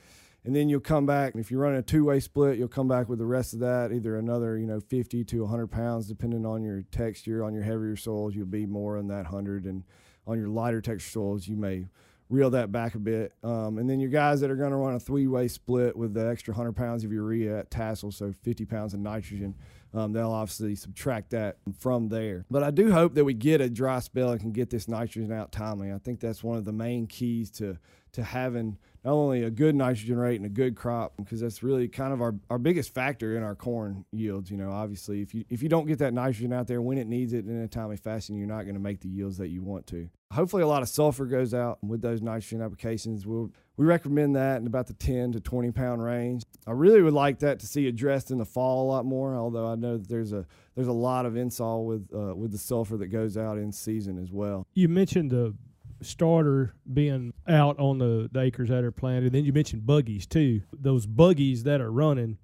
and 0.44 0.54
then 0.54 0.68
you'll 0.68 0.80
come 0.80 1.06
back. 1.06 1.34
If 1.34 1.50
you're 1.50 1.60
running 1.60 1.80
a 1.80 1.82
two-way 1.82 2.20
split, 2.20 2.56
you'll 2.56 2.68
come 2.68 2.88
back 2.88 3.08
with 3.08 3.18
the 3.18 3.26
rest 3.26 3.52
of 3.52 3.58
that, 3.60 3.92
either 3.92 4.16
another, 4.16 4.56
you 4.56 4.66
know, 4.66 4.80
50 4.80 5.24
to 5.24 5.40
100 5.42 5.66
pounds, 5.66 6.06
depending 6.06 6.46
on 6.46 6.62
your 6.62 6.82
texture. 6.90 7.44
On 7.44 7.52
your 7.52 7.64
heavier 7.64 7.96
soils, 7.96 8.34
you'll 8.34 8.46
be 8.46 8.64
more 8.64 8.96
in 8.96 9.08
that 9.08 9.24
100, 9.24 9.64
and 9.64 9.82
on 10.26 10.38
your 10.38 10.48
lighter 10.48 10.80
texture 10.80 11.10
soils, 11.10 11.48
you 11.48 11.56
may 11.56 11.86
reel 12.28 12.50
that 12.50 12.72
back 12.72 12.94
a 12.94 12.98
bit. 12.98 13.32
Um, 13.42 13.78
and 13.78 13.90
then 13.90 14.00
your 14.00 14.10
guys 14.10 14.40
that 14.40 14.50
are 14.50 14.56
going 14.56 14.70
to 14.70 14.76
run 14.76 14.94
a 14.94 15.00
three-way 15.00 15.48
split 15.48 15.96
with 15.96 16.14
the 16.14 16.26
extra 16.28 16.52
100 16.52 16.72
pounds 16.72 17.04
of 17.04 17.12
urea 17.12 17.58
at 17.58 17.70
tassel, 17.70 18.10
so 18.10 18.32
50 18.42 18.64
pounds 18.64 18.94
of 18.94 19.00
nitrogen 19.00 19.54
um, 19.96 20.12
they'll 20.12 20.30
obviously 20.30 20.74
subtract 20.74 21.30
that 21.30 21.56
from 21.78 22.08
there. 22.08 22.44
But 22.50 22.62
I 22.62 22.70
do 22.70 22.92
hope 22.92 23.14
that 23.14 23.24
we 23.24 23.34
get 23.34 23.60
a 23.60 23.70
dry 23.70 24.00
spell 24.00 24.30
and 24.30 24.40
can 24.40 24.52
get 24.52 24.70
this 24.70 24.88
nitrogen 24.88 25.32
out 25.32 25.52
timely. 25.52 25.92
I 25.92 25.98
think 25.98 26.20
that's 26.20 26.44
one 26.44 26.56
of 26.56 26.64
the 26.64 26.72
main 26.72 27.06
keys 27.06 27.50
to 27.52 27.78
to 28.12 28.22
having 28.22 28.78
not 29.04 29.12
only 29.12 29.42
a 29.42 29.50
good 29.50 29.74
nitrogen 29.74 30.16
rate 30.16 30.36
and 30.36 30.46
a 30.46 30.48
good 30.48 30.74
crop 30.74 31.12
because 31.18 31.38
that's 31.40 31.62
really 31.62 31.86
kind 31.86 32.14
of 32.14 32.22
our, 32.22 32.34
our 32.48 32.58
biggest 32.58 32.94
factor 32.94 33.36
in 33.36 33.42
our 33.42 33.54
corn 33.54 34.06
yields 34.10 34.50
you 34.50 34.56
know 34.56 34.72
obviously 34.72 35.20
if 35.20 35.34
you 35.34 35.44
if 35.50 35.62
you 35.62 35.68
don't 35.68 35.86
get 35.86 35.98
that 35.98 36.14
nitrogen 36.14 36.50
out 36.50 36.66
there 36.66 36.80
when 36.80 36.96
it 36.96 37.06
needs 37.06 37.34
it 37.34 37.44
in 37.44 37.60
a 37.60 37.68
timely 37.68 37.98
fashion 37.98 38.34
you're 38.34 38.46
not 38.46 38.62
going 38.62 38.74
to 38.74 38.80
make 38.80 39.00
the 39.00 39.08
yields 39.08 39.36
that 39.36 39.48
you 39.48 39.62
want 39.62 39.86
to 39.86 40.08
hopefully 40.32 40.62
a 40.62 40.66
lot 40.66 40.80
of 40.80 40.88
sulfur 40.88 41.26
goes 41.26 41.52
out 41.52 41.78
with 41.84 42.00
those 42.00 42.22
nitrogen 42.22 42.62
applications 42.62 43.26
we'll 43.26 43.52
we 43.76 43.84
recommend 43.84 44.36
that 44.36 44.60
in 44.60 44.66
about 44.66 44.86
the 44.86 44.94
10 44.94 45.32
to 45.32 45.40
20 45.40 45.70
pound 45.72 46.02
range 46.02 46.42
i 46.66 46.70
really 46.70 47.02
would 47.02 47.12
like 47.12 47.38
that 47.40 47.58
to 47.60 47.66
see 47.66 47.86
addressed 47.88 48.30
in 48.30 48.38
the 48.38 48.44
fall 48.44 48.84
a 48.84 48.88
lot 48.88 49.04
more 49.04 49.36
although 49.36 49.66
i 49.66 49.74
know 49.74 49.96
that 49.96 50.08
there's 50.08 50.32
a 50.32 50.44
there's 50.74 50.88
a 50.88 50.92
lot 50.92 51.26
of 51.26 51.34
insol 51.34 51.84
with 51.84 52.08
uh, 52.14 52.34
with 52.34 52.52
the 52.52 52.58
sulfur 52.58 52.96
that 52.96 53.08
goes 53.08 53.36
out 53.36 53.58
in 53.58 53.72
season 53.72 54.18
as 54.18 54.32
well 54.32 54.66
You 54.74 54.88
mentioned 54.88 55.30
the 55.30 55.54
starter 56.02 56.74
being 56.92 57.32
out 57.48 57.78
on 57.78 57.98
the, 57.98 58.28
the 58.30 58.40
acres 58.40 58.68
that 58.68 58.84
are 58.84 58.90
planted. 58.92 59.32
Then 59.32 59.44
you 59.44 59.52
mentioned 59.52 59.86
buggies 59.86 60.26
too. 60.26 60.62
Those 60.72 61.06
buggies 61.06 61.62
that 61.64 61.80
are 61.80 61.90
running, 61.90 62.38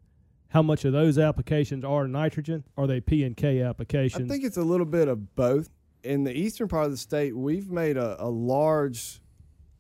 how 0.49 0.63
much 0.63 0.85
of 0.85 0.93
those 0.93 1.19
applications 1.19 1.85
are 1.85 2.09
nitrogen? 2.09 2.65
Are 2.77 2.87
they 2.87 3.01
P 3.01 3.25
and 3.25 3.37
K 3.37 3.61
applications? 3.61 4.31
I 4.31 4.33
think 4.33 4.45
it's 4.45 4.57
a 4.57 4.63
little 4.63 4.87
bit 4.87 5.09
of 5.09 5.35
both. 5.37 5.69
In 6.03 6.25
the 6.25 6.37
eastern 6.37 6.67
part 6.69 6.87
of 6.87 6.91
the 6.91 6.97
state, 6.97 7.37
we've 7.37 7.71
made 7.71 7.97
a, 7.97 8.17
a 8.23 8.29
large, 8.29 9.21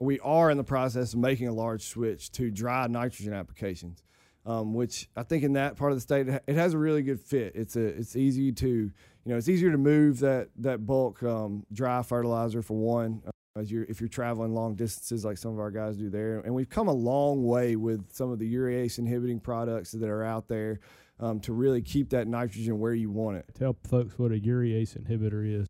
we 0.02 0.18
are 0.20 0.50
in 0.50 0.56
the 0.56 0.64
process 0.64 1.12
of 1.12 1.20
making 1.20 1.48
a 1.48 1.52
large 1.52 1.84
switch 1.84 2.30
to 2.32 2.50
dry 2.50 2.86
nitrogen 2.88 3.32
applications, 3.32 4.02
um, 4.44 4.74
which 4.74 5.08
I 5.16 5.22
think 5.22 5.44
in 5.44 5.52
that 5.54 5.76
part 5.76 5.92
of 5.92 5.96
the 5.96 6.00
state 6.00 6.28
it 6.28 6.56
has 6.56 6.74
a 6.74 6.78
really 6.78 7.02
good 7.02 7.20
fit. 7.20 7.52
It's 7.54 7.76
a 7.76 7.84
it's 7.84 8.16
easy 8.16 8.52
to 8.52 8.68
you 8.68 8.92
know 9.24 9.36
it's 9.36 9.48
easier 9.48 9.70
to 9.70 9.78
move 9.78 10.18
that 10.20 10.48
that 10.58 10.84
bulk 10.86 11.22
um, 11.22 11.64
dry 11.72 12.02
fertilizer 12.02 12.62
for 12.62 12.76
one. 12.76 13.22
Uh, 13.26 13.30
as 13.54 13.70
you're, 13.70 13.84
if 13.84 14.00
you're 14.00 14.08
traveling 14.08 14.54
long 14.54 14.74
distances 14.74 15.26
like 15.26 15.36
some 15.36 15.52
of 15.52 15.58
our 15.58 15.70
guys 15.70 15.98
do 15.98 16.08
there, 16.08 16.40
and 16.40 16.54
we've 16.54 16.70
come 16.70 16.88
a 16.88 16.92
long 16.92 17.44
way 17.44 17.76
with 17.76 18.10
some 18.10 18.30
of 18.30 18.38
the 18.38 18.54
urease 18.54 18.98
inhibiting 18.98 19.38
products 19.38 19.92
that 19.92 20.08
are 20.08 20.24
out 20.24 20.48
there 20.48 20.80
um, 21.20 21.38
to 21.40 21.52
really 21.52 21.82
keep 21.82 22.08
that 22.10 22.26
nitrogen 22.26 22.78
where 22.78 22.94
you 22.94 23.10
want 23.10 23.36
it. 23.36 23.44
Tell 23.54 23.76
folks 23.86 24.18
what 24.18 24.32
a 24.32 24.36
urease 24.36 24.96
inhibitor 24.98 25.46
is. 25.46 25.68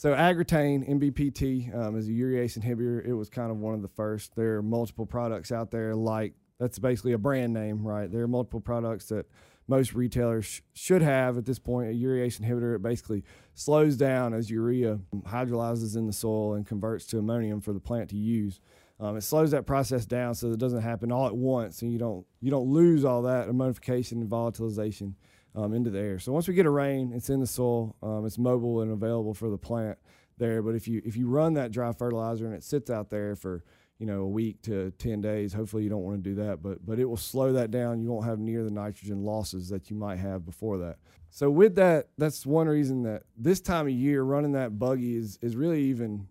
So 0.00 0.14
Agrotain 0.14 0.88
NBPT 0.88 1.76
um, 1.76 1.94
is 1.94 2.08
a 2.08 2.10
urease 2.10 2.58
inhibitor. 2.58 3.06
It 3.06 3.12
was 3.12 3.28
kind 3.28 3.50
of 3.50 3.58
one 3.58 3.74
of 3.74 3.82
the 3.82 3.88
first. 3.88 4.34
There 4.34 4.56
are 4.56 4.62
multiple 4.62 5.04
products 5.04 5.52
out 5.52 5.70
there 5.70 5.94
like 5.94 6.32
that's 6.58 6.78
basically 6.78 7.12
a 7.12 7.18
brand 7.18 7.52
name, 7.52 7.86
right? 7.86 8.10
There 8.10 8.22
are 8.22 8.26
multiple 8.26 8.62
products 8.62 9.08
that 9.08 9.26
most 9.68 9.92
retailers 9.92 10.46
sh- 10.46 10.60
should 10.72 11.02
have 11.02 11.36
at 11.36 11.44
this 11.44 11.58
point. 11.58 11.90
A 11.90 11.92
urease 11.92 12.40
inhibitor 12.40 12.76
it 12.76 12.80
basically 12.80 13.24
slows 13.52 13.98
down 13.98 14.32
as 14.32 14.48
urea 14.48 15.00
hydrolyzes 15.26 15.94
in 15.94 16.06
the 16.06 16.14
soil 16.14 16.54
and 16.54 16.66
converts 16.66 17.04
to 17.08 17.18
ammonium 17.18 17.60
for 17.60 17.74
the 17.74 17.78
plant 17.78 18.08
to 18.08 18.16
use. 18.16 18.58
Um, 19.00 19.18
it 19.18 19.22
slows 19.22 19.50
that 19.50 19.66
process 19.66 20.06
down 20.06 20.34
so 20.34 20.46
that 20.46 20.54
it 20.54 20.60
doesn't 20.60 20.80
happen 20.80 21.12
all 21.12 21.26
at 21.26 21.36
once, 21.36 21.82
and 21.82 21.92
you 21.92 21.98
don't 21.98 22.24
you 22.40 22.50
don't 22.50 22.70
lose 22.70 23.04
all 23.04 23.20
that 23.24 23.48
ammonification 23.48 24.12
and 24.12 24.30
volatilization 24.30 25.12
um, 25.54 25.72
into 25.72 25.90
the 25.90 25.98
air. 25.98 26.18
So 26.18 26.32
once 26.32 26.48
we 26.48 26.54
get 26.54 26.66
a 26.66 26.70
rain, 26.70 27.12
it's 27.14 27.30
in 27.30 27.40
the 27.40 27.46
soil, 27.46 27.96
um, 28.02 28.24
it's 28.26 28.38
mobile 28.38 28.80
and 28.80 28.92
available 28.92 29.34
for 29.34 29.50
the 29.50 29.58
plant 29.58 29.98
there. 30.38 30.62
But 30.62 30.74
if 30.74 30.88
you 30.88 31.02
if 31.04 31.16
you 31.16 31.28
run 31.28 31.54
that 31.54 31.72
dry 31.72 31.92
fertilizer 31.92 32.46
and 32.46 32.54
it 32.54 32.64
sits 32.64 32.90
out 32.90 33.10
there 33.10 33.36
for 33.36 33.64
you 34.00 34.06
know 34.06 34.22
a 34.22 34.28
week 34.28 34.62
to 34.62 34.90
10 34.92 35.20
days 35.20 35.52
hopefully 35.52 35.84
you 35.84 35.90
don't 35.90 36.02
want 36.02 36.24
to 36.24 36.30
do 36.30 36.34
that 36.34 36.62
but 36.62 36.84
but 36.84 36.98
it 36.98 37.04
will 37.04 37.18
slow 37.18 37.52
that 37.52 37.70
down 37.70 38.00
you 38.00 38.10
won't 38.10 38.24
have 38.24 38.38
near 38.38 38.64
the 38.64 38.70
nitrogen 38.70 39.22
losses 39.22 39.68
that 39.68 39.90
you 39.90 39.96
might 39.96 40.16
have 40.16 40.44
before 40.44 40.78
that 40.78 40.96
so 41.28 41.50
with 41.50 41.74
that 41.74 42.08
that's 42.16 42.46
one 42.46 42.66
reason 42.66 43.02
that 43.02 43.22
this 43.36 43.60
time 43.60 43.86
of 43.86 43.92
year 43.92 44.22
running 44.22 44.52
that 44.52 44.78
buggy 44.78 45.16
is 45.16 45.38
is 45.42 45.54
really 45.54 45.82
even 45.82 46.26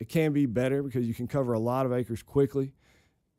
it 0.00 0.08
can 0.08 0.32
be 0.32 0.44
better 0.44 0.82
because 0.82 1.06
you 1.06 1.14
can 1.14 1.28
cover 1.28 1.52
a 1.52 1.58
lot 1.58 1.86
of 1.86 1.92
acres 1.92 2.22
quickly 2.22 2.74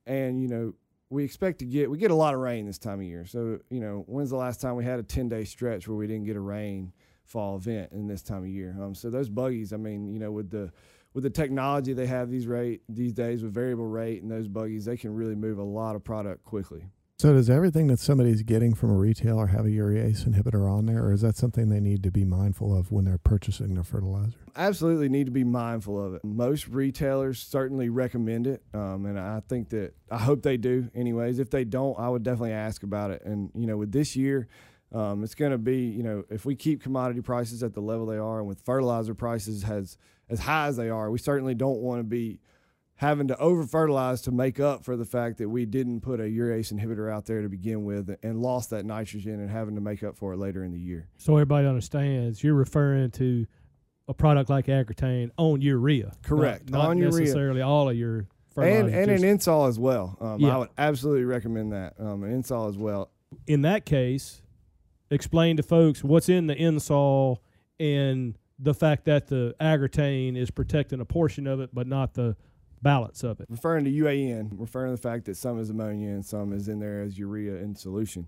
and 0.06 0.42
you 0.42 0.48
know 0.48 0.74
we 1.14 1.24
expect 1.24 1.60
to 1.60 1.66
get 1.66 1.90
we 1.90 1.98
get 1.98 2.12
a 2.12 2.16
lot 2.16 2.34
of 2.34 2.40
rain 2.40 2.66
this 2.66 2.78
time 2.78 3.00
of 3.00 3.06
year 3.06 3.26
so 3.26 3.60
you 3.70 3.80
know 3.80 4.04
when's 4.08 4.30
the 4.30 4.36
last 4.36 4.60
time 4.60 4.76
we 4.76 4.84
had 4.84 5.00
a 5.00 5.04
10 5.04 5.30
day 5.30 5.44
stretch 5.44 5.88
where 5.88 5.96
we 5.96 6.08
didn't 6.08 6.26
get 6.26 6.36
a 6.36 6.42
rain 6.42 6.92
fall 7.24 7.56
event 7.56 7.92
in 7.92 8.08
this 8.08 8.22
time 8.22 8.44
of 8.44 8.48
year 8.48 8.76
um, 8.82 8.96
so 8.96 9.10
those 9.10 9.30
buggies 9.30 9.74
i 9.74 9.78
mean 9.78 10.12
you 10.12 10.20
know 10.20 10.32
with 10.32 10.50
the 10.50 10.72
with 11.14 11.24
the 11.24 11.30
technology 11.30 11.94
they 11.94 12.08
have 12.08 12.30
these 12.30 12.48
rate 12.48 12.82
these 12.90 13.14
days 13.14 13.44
with 13.44 13.54
variable 13.54 13.86
rate 13.86 14.22
and 14.22 14.32
those 14.32 14.48
buggies, 14.48 14.86
they 14.86 14.98
can 14.98 15.14
really 15.14 15.36
move 15.36 15.58
a 15.58 15.64
lot 15.64 15.96
of 15.96 16.04
product 16.04 16.44
quickly. 16.44 16.86
So 17.24 17.32
does 17.32 17.50
everything 17.50 17.88
that 17.88 18.00
somebody's 18.00 18.44
getting 18.44 18.74
from 18.74 18.90
a 18.90 18.96
retailer 18.96 19.48
have 19.48 19.64
a 19.66 19.70
urease 19.70 20.28
inhibitor 20.28 20.70
on 20.70 20.88
there, 20.88 21.06
or 21.06 21.14
is 21.14 21.22
that 21.22 21.38
something 21.38 21.70
they 21.70 21.80
need 21.80 22.04
to 22.04 22.12
be 22.12 22.26
mindful 22.26 22.78
of 22.78 22.92
when 22.92 23.06
they're 23.06 23.18
purchasing 23.18 23.76
their 23.76 23.84
fertilizer? 23.86 24.34
Absolutely 24.58 25.08
need 25.08 25.28
to 25.28 25.32
be 25.32 25.46
mindful 25.46 26.06
of 26.06 26.16
it. 26.16 26.26
Most 26.26 26.68
retailers 26.68 27.40
certainly 27.40 27.88
recommend 27.88 28.46
it, 28.48 28.62
um, 28.74 29.06
and 29.06 29.18
I 29.18 29.42
think 29.48 29.70
that 29.70 29.94
I 30.12 30.18
hope 30.18 30.42
they 30.42 30.58
do. 30.58 30.90
Anyways, 30.94 31.40
if 31.40 31.50
they 31.50 31.64
don't, 31.64 31.98
I 31.98 32.10
would 32.10 32.24
definitely 32.24 32.52
ask 32.52 32.84
about 32.84 33.12
it. 33.12 33.24
And 33.24 33.52
you 33.56 33.68
know, 33.68 33.78
with 33.78 33.94
this 33.94 34.18
year, 34.18 34.50
um, 34.92 35.24
it's 35.24 35.34
going 35.34 35.54
to 35.54 35.58
be 35.58 35.78
you 35.78 36.04
know 36.04 36.26
if 36.30 36.44
we 36.44 36.58
keep 36.58 36.84
commodity 36.84 37.22
prices 37.22 37.64
at 37.64 37.74
the 37.74 37.80
level 37.82 38.06
they 38.06 38.18
are, 38.18 38.40
and 38.40 38.50
with 38.50 38.60
fertilizer 38.66 39.16
prices 39.16 39.64
has 39.64 39.98
as 40.30 40.40
high 40.40 40.68
as 40.68 40.76
they 40.76 40.90
are, 40.90 41.10
we 41.10 41.20
certainly 41.20 41.56
don't 41.56 41.80
want 41.80 42.00
to 42.00 42.04
be 42.04 42.42
having 42.96 43.28
to 43.28 43.38
over 43.40 43.66
fertilize 43.66 44.22
to 44.22 44.32
make 44.32 44.60
up 44.60 44.84
for 44.84 44.96
the 44.96 45.06
fact 45.06 45.38
that 45.40 45.50
we 45.50 45.66
didn't 45.66 46.02
put 46.02 46.20
a 46.20 46.24
urease 46.24 46.72
inhibitor 46.72 47.12
out 47.12 47.26
there 47.26 47.42
to 47.42 47.50
begin 47.50 47.84
with 47.84 48.16
and 48.24 48.42
lost 48.42 48.70
that 48.70 48.86
nitrogen 48.86 49.40
and 49.40 49.50
having 49.50 49.76
to 49.76 49.82
make 49.82 50.04
up 50.04 50.16
for 50.18 50.34
it 50.34 50.38
later 50.38 50.64
in 50.64 50.72
the 50.72 50.80
year. 50.80 51.08
So 51.18 51.34
everybody 51.34 51.68
understands, 51.68 52.44
you're 52.44 52.54
referring 52.54 53.12
to 53.12 53.46
a 54.08 54.14
product 54.14 54.50
like 54.50 54.68
Agrotain 54.68 55.32
on 55.38 55.62
urea. 55.62 56.14
Correct. 56.24 56.70
Not, 56.70 56.78
not 56.78 56.90
on 56.92 57.00
necessarily 57.00 57.60
urea. 57.60 57.68
all 57.68 57.90
of 57.90 57.96
your 57.98 58.28
and 58.56 58.88
and 58.90 59.10
an 59.10 59.22
insol 59.22 59.68
as 59.68 59.80
well. 59.80 60.16
Um, 60.22 60.40
Yeah. 60.40 60.56
I 60.56 60.58
would 60.60 60.70
absolutely 60.78 61.24
recommend 61.26 61.72
that. 61.74 61.96
Um, 62.00 62.24
an 62.24 62.40
insol 62.42 62.70
as 62.70 62.78
well. 62.78 63.10
in 63.48 63.64
that 63.64 63.86
case, 63.86 64.44
explain 65.10 65.58
to 65.58 65.64
folks 65.64 66.04
what's 66.04 66.30
in 66.30 66.46
the 66.48 66.56
insol 66.56 67.38
and 67.80 68.38
the 68.60 68.76
fact 68.76 69.06
that 69.06 69.28
the 69.28 69.56
Agrotain 69.60 70.38
is 70.38 70.52
protecting 70.52 71.00
a 71.02 71.06
portion 71.06 71.48
of 71.48 71.60
it, 71.60 71.72
but 71.74 71.88
not 71.88 72.14
the 72.14 72.36
balance 72.84 73.24
of 73.24 73.40
it. 73.40 73.48
referring 73.50 73.86
to 73.86 73.92
UAN, 73.92 74.50
referring 74.60 74.96
to 74.96 75.02
the 75.02 75.10
fact 75.10 75.26
that 75.26 75.38
some 75.38 75.60
is 75.60 75.70
ammonia 75.70 76.10
and 76.10 76.26
some 76.26 76.54
is 76.54 76.68
in 76.68 76.80
there 76.80 77.02
as 77.02 77.18
urea 77.18 77.56
in 77.56 77.76
solution. 77.76 78.28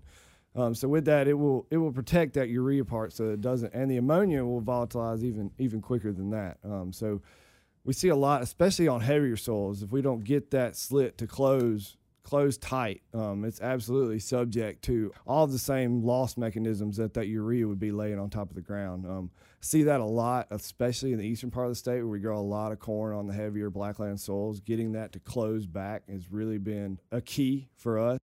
Um, 0.56 0.74
so 0.74 0.88
with 0.88 1.04
that, 1.04 1.28
it 1.28 1.34
will 1.34 1.66
it 1.70 1.76
will 1.76 1.92
protect 1.92 2.32
that 2.34 2.48
urea 2.48 2.84
part 2.84 3.12
so 3.12 3.30
it 3.30 3.42
doesn't, 3.42 3.74
and 3.74 3.90
the 3.90 3.98
ammonia 3.98 4.44
will 4.44 4.62
volatilize 4.62 5.22
even 5.22 5.50
even 5.58 5.82
quicker 5.82 6.12
than 6.12 6.30
that. 6.30 6.58
Um, 6.64 6.92
so 6.92 7.20
we 7.84 7.92
see 7.92 8.08
a 8.08 8.16
lot, 8.16 8.42
especially 8.42 8.88
on 8.88 9.02
heavier 9.02 9.36
soils, 9.36 9.82
if 9.82 9.92
we 9.92 10.02
don't 10.02 10.24
get 10.24 10.50
that 10.50 10.74
slit 10.74 11.18
to 11.18 11.26
close 11.26 11.96
close 12.26 12.58
tight, 12.58 13.02
um, 13.14 13.44
it's 13.44 13.60
absolutely 13.60 14.18
subject 14.18 14.82
to 14.82 15.12
all 15.28 15.46
the 15.46 15.60
same 15.60 16.02
loss 16.02 16.36
mechanisms 16.36 16.96
that 16.96 17.14
that 17.14 17.28
urea 17.28 17.68
would 17.68 17.78
be 17.78 17.92
laying 17.92 18.18
on 18.18 18.28
top 18.28 18.50
of 18.50 18.56
the 18.56 18.60
ground. 18.60 19.06
Um, 19.06 19.30
see 19.60 19.84
that 19.84 20.00
a 20.00 20.04
lot, 20.04 20.48
especially 20.50 21.12
in 21.12 21.20
the 21.20 21.24
eastern 21.24 21.52
part 21.52 21.66
of 21.66 21.70
the 21.70 21.76
state 21.76 21.98
where 21.98 22.08
we 22.08 22.18
grow 22.18 22.36
a 22.36 22.40
lot 22.40 22.72
of 22.72 22.80
corn 22.80 23.14
on 23.14 23.28
the 23.28 23.32
heavier 23.32 23.70
blackland 23.70 24.18
soils. 24.18 24.58
Getting 24.58 24.90
that 24.92 25.12
to 25.12 25.20
close 25.20 25.66
back 25.66 26.08
has 26.10 26.32
really 26.32 26.58
been 26.58 26.98
a 27.12 27.20
key 27.20 27.68
for 27.76 27.96
us. 27.96 28.18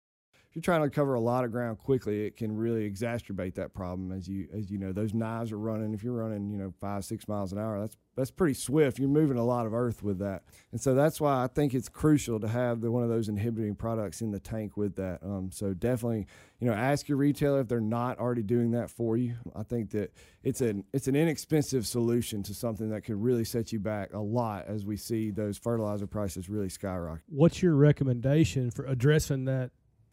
If 0.50 0.56
you're 0.56 0.62
trying 0.62 0.82
to 0.82 0.90
cover 0.90 1.14
a 1.14 1.20
lot 1.20 1.46
of 1.46 1.52
ground 1.52 1.78
quickly, 1.78 2.26
it 2.26 2.36
can 2.36 2.58
really 2.58 2.90
exacerbate 2.90 3.54
that 3.54 3.72
problem. 3.72 4.12
As 4.12 4.28
you 4.28 4.48
as 4.52 4.72
you 4.72 4.80
know, 4.80 4.92
those 4.92 5.14
knives 5.14 5.52
are 5.52 5.60
running. 5.60 5.94
If 5.94 6.04
you're 6.04 6.14
running, 6.14 6.50
you 6.50 6.58
know, 6.58 6.74
five 6.82 7.06
six 7.06 7.28
miles 7.28 7.52
an 7.52 7.60
hour, 7.60 7.80
that's 7.80 7.96
that's 8.16 8.32
pretty 8.32 8.56
swift. 8.56 8.98
You're 8.98 9.10
moving 9.10 9.38
a 9.38 9.46
lot 9.46 9.68
of 9.68 9.76
earth 9.76 10.02
with 10.02 10.18
that, 10.20 10.42
and 10.72 10.82
so 10.82 10.96
that's 10.96 11.22
why 11.22 11.44
I 11.44 11.48
think 11.48 11.76
it's 11.76 11.88
crucial 11.88 12.40
to 12.40 12.48
have 12.48 12.82
the, 12.82 12.90
one 12.90 13.04
of 13.04 13.10
those 13.10 13.30
inhibiting 13.30 13.76
products 13.76 14.22
in 14.22 14.32
the 14.32 14.40
tank 14.40 14.76
with 14.76 14.96
that. 14.96 15.20
Um, 15.22 15.52
so 15.54 15.76
definitely, 15.76 16.26
you 16.60 16.68
know, 16.68 16.74
ask 16.74 17.08
your 17.08 17.20
retailer 17.20 17.62
if 17.62 17.68
they're 17.68 17.80
not 17.80 18.18
already 18.18 18.42
doing 18.42 18.72
that 18.72 18.90
for 18.90 19.18
you. 19.18 19.36
I 19.56 19.62
think 19.62 19.92
that 19.92 20.14
it's 20.42 20.62
an 20.62 20.84
it's 20.94 21.08
an 21.08 21.16
inexpensive 21.16 21.86
solution 21.86 22.42
to 22.42 22.56
something 22.56 22.90
that 22.90 23.04
could 23.04 23.22
really 23.22 23.46
set 23.46 23.72
you 23.72 23.80
back 23.80 24.16
a 24.16 24.20
lot 24.20 24.66
as 24.68 24.84
we 24.84 24.98
see 24.98 25.30
those 25.30 25.60
fertilizer 25.60 26.08
prices 26.08 26.50
really 26.50 26.70
skyrocket. 26.70 27.22
What's 27.28 27.62
your 27.62 27.76
recommendation 27.76 28.72
for 28.72 28.86
addressing 28.86 29.46
that 29.46 29.70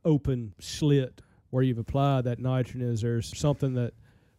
open 0.06 0.54
slit 0.58 1.20
where 1.50 1.62
you've 1.62 1.78
applied 1.78 2.24
that 2.24 2.38
nitrogen? 2.38 2.80
Is 2.80 3.02
there 3.02 3.20
something 3.20 3.74
that 3.74 3.92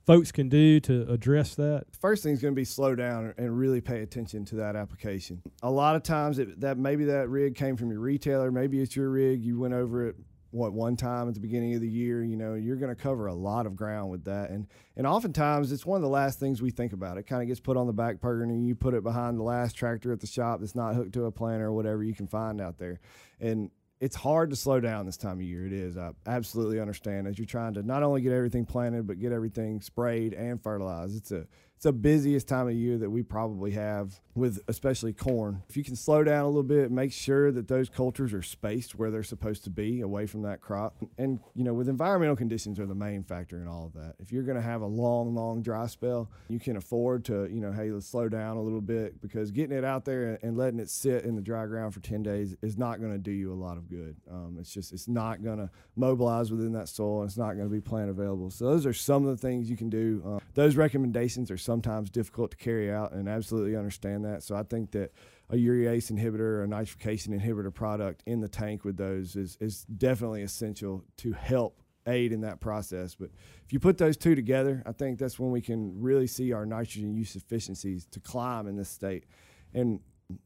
folks 0.06 0.32
can 0.32 0.50
do 0.50 0.80
to 0.80 1.12
address 1.12 1.54
that? 1.56 1.84
first 2.00 2.24
thing 2.24 2.34
is 2.34 2.42
going 2.42 2.54
to 2.54 2.60
be 2.60 2.66
slow 2.66 2.96
down 2.96 3.34
and 3.38 3.58
really 3.58 3.82
pay 3.82 4.02
attention 4.02 4.46
to 4.46 4.56
that 4.56 4.76
application. 4.76 5.42
A 5.62 5.70
lot 5.70 5.96
of 5.96 6.04
times 6.04 6.40
it, 6.40 6.60
that 6.62 6.78
maybe 6.78 7.06
that 7.06 7.30
rig 7.30 7.56
came 7.56 7.76
from 7.76 7.92
your 7.92 8.00
retailer, 8.00 8.52
maybe 8.52 8.80
it's 8.80 8.96
your 8.96 9.10
rig. 9.10 9.44
You 9.44 9.60
went 9.60 9.74
over 9.74 10.08
it 10.08 10.16
what 10.52 10.74
one 10.74 10.96
time 10.96 11.28
at 11.28 11.34
the 11.34 11.40
beginning 11.40 11.76
of 11.76 11.82
the 11.82 11.90
year. 11.90 12.24
You 12.24 12.38
know, 12.38 12.54
you're 12.54 12.78
going 12.78 12.94
to 12.94 13.02
cover 13.02 13.28
a 13.28 13.34
lot 13.34 13.66
of 13.66 13.76
ground 13.76 14.10
with 14.10 14.26
that, 14.26 14.50
and 14.50 14.68
and 14.96 15.06
oftentimes 15.06 15.72
it's 15.72 15.86
one 15.86 15.98
of 15.98 16.02
the 16.02 16.10
last 16.10 16.40
things 16.40 16.62
we 16.62 16.72
think 16.72 16.94
about. 16.94 17.18
It 17.18 17.24
kind 17.24 17.42
of 17.42 17.48
gets 17.48 17.60
put 17.60 17.78
on 17.78 17.88
the 17.88 17.94
back 17.94 18.22
burner, 18.22 18.44
and 18.44 18.66
you 18.66 18.76
put 18.76 18.94
it 18.94 19.04
behind 19.04 19.38
the 19.38 19.44
last 19.44 19.76
tractor 19.76 20.12
at 20.12 20.20
the 20.20 20.28
shop 20.28 20.60
that's 20.60 20.76
not 20.76 20.96
hooked 20.96 21.14
to 21.14 21.26
a 21.26 21.32
planter 21.32 21.68
or 21.68 21.74
whatever 21.74 22.04
you 22.04 22.14
can 22.14 22.28
find 22.28 22.62
out 22.62 22.78
there, 22.78 23.00
and 23.40 23.70
it's 24.00 24.16
hard 24.16 24.50
to 24.52 24.56
slow 24.56 24.80
down 24.80 25.06
this 25.06 25.18
time 25.18 25.38
of 25.38 25.42
year. 25.42 25.66
It 25.66 25.74
is. 25.74 25.98
I 25.98 26.12
absolutely 26.26 26.80
understand 26.80 27.28
as 27.28 27.38
you're 27.40 27.46
trying 27.46 27.74
to 27.76 27.84
not 27.84 28.04
only 28.04 28.22
get 28.22 28.32
everything 28.32 28.66
planted 28.66 29.08
but 29.08 29.20
get 29.20 29.32
everything 29.32 29.82
sprayed 29.82 30.34
and 30.34 30.62
fertilized. 30.62 31.18
It's 31.18 31.32
a 31.32 31.48
it's 31.78 31.84
the 31.84 31.94
busiest 31.94 32.48
time 32.48 32.68
of 32.68 32.74
year 32.74 32.98
that 32.98 33.12
we 33.12 33.22
probably 33.22 33.70
have 33.72 34.20
with 34.34 34.60
especially 34.68 35.14
corn. 35.14 35.62
If 35.70 35.78
you 35.78 35.84
can 35.84 35.96
slow 35.96 36.24
down 36.24 36.44
a 36.44 36.48
little 36.48 36.64
bit, 36.64 36.90
make 36.92 37.12
sure 37.12 37.52
that 37.52 37.68
those 37.68 37.88
coulters 37.88 38.34
are 38.34 38.42
spaced 38.42 38.96
where 38.96 39.12
they're 39.12 39.22
supposed 39.22 39.64
to 39.66 39.70
be 39.70 40.02
away 40.02 40.26
from 40.26 40.42
that 40.44 40.60
crop. 40.60 40.96
And, 41.20 41.40
you 41.56 41.64
know, 41.64 41.76
with 41.76 41.88
environmental 41.88 42.36
conditions 42.36 42.80
are 42.80 42.88
the 42.88 42.96
main 42.96 43.24
factor 43.24 43.62
in 43.62 43.68
all 43.68 43.86
of 43.86 43.94
that. 43.94 44.16
If 44.20 44.32
you're 44.32 44.44
going 44.44 44.58
to 44.58 44.62
have 44.64 44.82
a 44.82 44.88
long, 44.88 45.36
long 45.36 45.62
dry 45.62 45.86
spell, 45.86 46.32
you 46.50 46.60
can 46.60 46.78
afford 46.78 47.26
to, 47.26 47.48
you 47.52 47.62
know, 47.62 47.72
hey, 47.72 47.92
let's 47.92 48.08
slow 48.08 48.28
down 48.28 48.58
a 48.58 48.62
little 48.62 48.82
bit 48.82 49.22
because 49.22 49.52
getting 49.52 49.78
it 49.78 49.84
out 49.84 50.04
there 50.06 50.40
and 50.42 50.58
letting 50.58 50.80
it 50.80 50.90
sit 50.90 51.26
in 51.26 51.36
the 51.36 51.42
dry 51.42 51.68
ground 51.68 51.94
for 51.94 52.00
10 52.00 52.24
days 52.24 52.56
is 52.64 52.78
not 52.78 53.00
going 53.00 53.12
to 53.12 53.20
do 53.20 53.32
you 53.32 53.52
a 53.52 53.56
lot 53.56 53.78
of 53.78 53.88
good. 53.88 54.16
Um, 54.32 54.58
it's 54.60 54.74
just, 54.74 54.94
it's 54.94 55.08
not 55.08 55.44
going 55.44 55.58
to 55.58 55.70
mobilize 55.96 56.52
within 56.52 56.74
that 56.74 56.90
soil. 56.90 57.22
And 57.22 57.30
it's 57.30 57.38
not 57.38 57.54
going 57.54 57.68
to 57.68 57.74
be 57.74 57.82
plant 57.82 58.10
available. 58.10 58.50
So 58.50 58.66
those 58.66 58.86
are 58.88 58.94
some 58.94 59.28
of 59.28 59.30
the 59.30 59.48
things 59.48 59.70
you 59.70 59.78
can 59.78 59.90
do. 59.90 60.24
Uh, 60.26 60.40
those 60.54 60.76
recommendations 60.76 61.50
are 61.52 61.58
sometimes 61.68 62.10
difficult 62.10 62.52
to 62.52 62.58
carry 62.58 62.90
out 62.90 63.12
and 63.12 63.28
absolutely 63.28 63.76
understand 63.76 64.24
that. 64.24 64.42
So 64.42 64.56
I 64.56 64.64
think 64.64 64.92
that 64.92 65.12
a 65.50 65.56
urease 65.56 66.10
inhibitor 66.12 66.40
or 66.40 66.64
a 66.64 66.68
nitrification 66.68 67.40
inhibitor 67.40 67.74
product 67.74 68.24
in 68.26 68.40
the 68.40 68.48
tank 68.48 68.86
with 68.86 68.96
those 68.96 69.36
is, 69.36 69.58
is 69.60 69.84
definitely 69.84 70.44
essential 70.44 71.04
to 71.18 71.34
help 71.34 71.82
aid 72.08 72.32
in 72.32 72.40
that 72.42 72.62
process. 72.62 73.16
But 73.16 73.32
if 73.66 73.74
you 73.74 73.80
put 73.80 73.98
those 73.98 74.16
two 74.16 74.34
together, 74.34 74.82
I 74.86 74.94
think 74.94 75.20
that's 75.20 75.38
when 75.38 75.52
we 75.52 75.62
can 75.62 76.02
really 76.02 76.28
see 76.28 76.54
our 76.54 76.66
nitrogen 76.66 77.14
use 77.14 77.36
efficiencies 77.36 78.06
to 78.12 78.22
climb 78.22 78.66
in 78.68 78.78
this 78.78 78.90
state. 78.90 79.26
And 79.74 80.00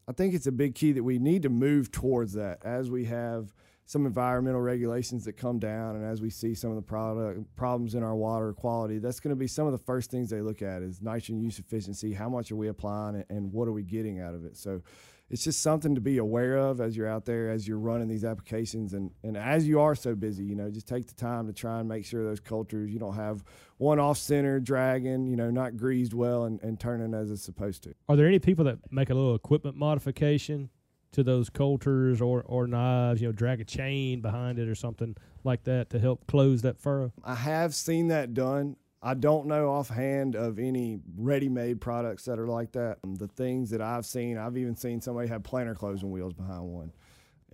I 0.08 0.14
think 0.14 0.34
it's 0.34 0.48
a 0.48 0.52
big 0.52 0.74
key 0.74 0.92
that 0.94 1.04
we 1.04 1.20
need 1.20 1.44
to 1.44 1.50
move 1.50 1.92
towards 1.92 2.34
that 2.34 2.66
as 2.66 2.90
we 2.90 3.06
have– 3.06 3.54
some 3.92 4.06
environmental 4.06 4.62
regulations 4.62 5.26
that 5.26 5.34
come 5.34 5.60
down 5.60 5.98
and 5.98 6.06
as 6.06 6.22
we 6.22 6.30
see 6.30 6.56
some 6.56 6.70
of 6.70 6.78
the 6.78 6.82
product 6.82 7.44
problems 7.58 7.94
in 7.94 8.04
our 8.04 8.16
water 8.16 8.54
quality 8.54 9.00
that's 9.00 9.20
going 9.20 9.32
to 9.32 9.36
be 9.36 9.48
some 9.48 9.66
of 9.66 9.74
the 9.74 9.78
first 9.78 10.10
things 10.10 10.30
they 10.30 10.40
look 10.40 10.62
at 10.62 10.82
is 10.82 11.02
nitrogen 11.02 11.42
use 11.42 11.60
efficiency. 11.60 12.14
How 12.14 12.30
much 12.30 12.54
are 12.54 12.56
we 12.56 12.70
applying 12.70 13.26
and 13.30 13.52
what 13.52 13.68
are 13.68 13.74
we 13.74 13.84
getting 13.84 14.22
out 14.22 14.34
of 14.34 14.46
it? 14.46 14.56
So 14.56 14.82
it's 15.30 15.44
just 15.44 15.62
something 15.62 15.94
to 15.96 16.00
be 16.00 16.20
aware 16.20 16.56
of 16.56 16.80
as 16.80 16.96
you're 16.96 17.08
out 17.08 17.26
there 17.26 17.50
as 17.50 17.68
you're 17.68 17.80
running 17.80 18.08
these 18.08 18.24
applications 18.24 18.94
and, 18.94 19.12
and 19.26 19.36
as 19.36 19.68
you 19.68 19.82
are 19.82 19.96
so 19.96 20.16
busy 20.16 20.46
you 20.46 20.56
know 20.56 20.70
just 20.70 20.88
take 20.88 21.08
the 21.08 21.14
time 21.14 21.48
to 21.48 21.54
try 21.54 21.82
and 21.82 21.90
make 21.90 22.06
sure 22.06 22.24
those 22.24 22.40
coulters 22.40 22.92
you 22.92 23.00
don't 23.00 23.16
have 23.16 23.44
one 23.78 24.00
off 24.00 24.18
center 24.18 24.62
dragging 24.62 25.28
you 25.28 25.36
know 25.36 25.52
not 25.52 25.76
greased 25.76 26.14
well 26.14 26.46
and, 26.46 26.62
and 26.64 26.80
turning 26.80 27.14
as 27.14 27.30
it's 27.30 27.44
supposed 27.44 27.84
to. 27.84 27.94
Are 28.08 28.16
there 28.16 28.28
any 28.28 28.40
people 28.40 28.64
that 28.66 28.78
make 28.90 29.10
a 29.10 29.14
little 29.14 29.36
equipment 29.36 29.76
modification 29.76 30.70
to 31.14 31.24
those 31.24 31.50
coulters 31.50 32.22
or, 32.22 32.44
or 32.44 32.68
knives, 32.68 33.22
you 33.22 33.28
know, 33.28 33.32
drag 33.32 33.62
a 33.62 33.66
chain 33.66 34.22
behind 34.22 34.60
it 34.60 34.68
or 34.68 34.76
something 34.76 35.16
like 35.44 35.64
that 35.64 35.90
to 35.90 36.00
help 36.00 36.26
close 36.28 36.62
that 36.62 36.80
furrow? 36.80 37.12
I 37.24 37.36
have 37.36 37.76
seen 37.76 38.08
that 38.08 38.34
done. 38.34 38.78
I 39.04 39.16
don't 39.16 39.48
know 39.48 39.70
offhand 39.70 40.36
of 40.36 40.60
any 40.60 41.00
ready 41.18 41.50
made 41.50 41.82
products 41.82 42.26
that 42.26 42.38
are 42.38 42.48
like 42.48 42.74
that. 42.74 43.00
The 43.04 43.28
things 43.28 43.72
that 43.72 43.82
I've 43.82 44.06
seen, 44.06 44.38
I've 44.38 44.58
even 44.58 44.76
seen 44.76 45.02
somebody 45.02 45.28
have 45.30 45.44
planter 45.44 45.74
closing 45.74 46.12
wheels 46.12 46.34
behind 46.34 46.64
one. 46.64 46.92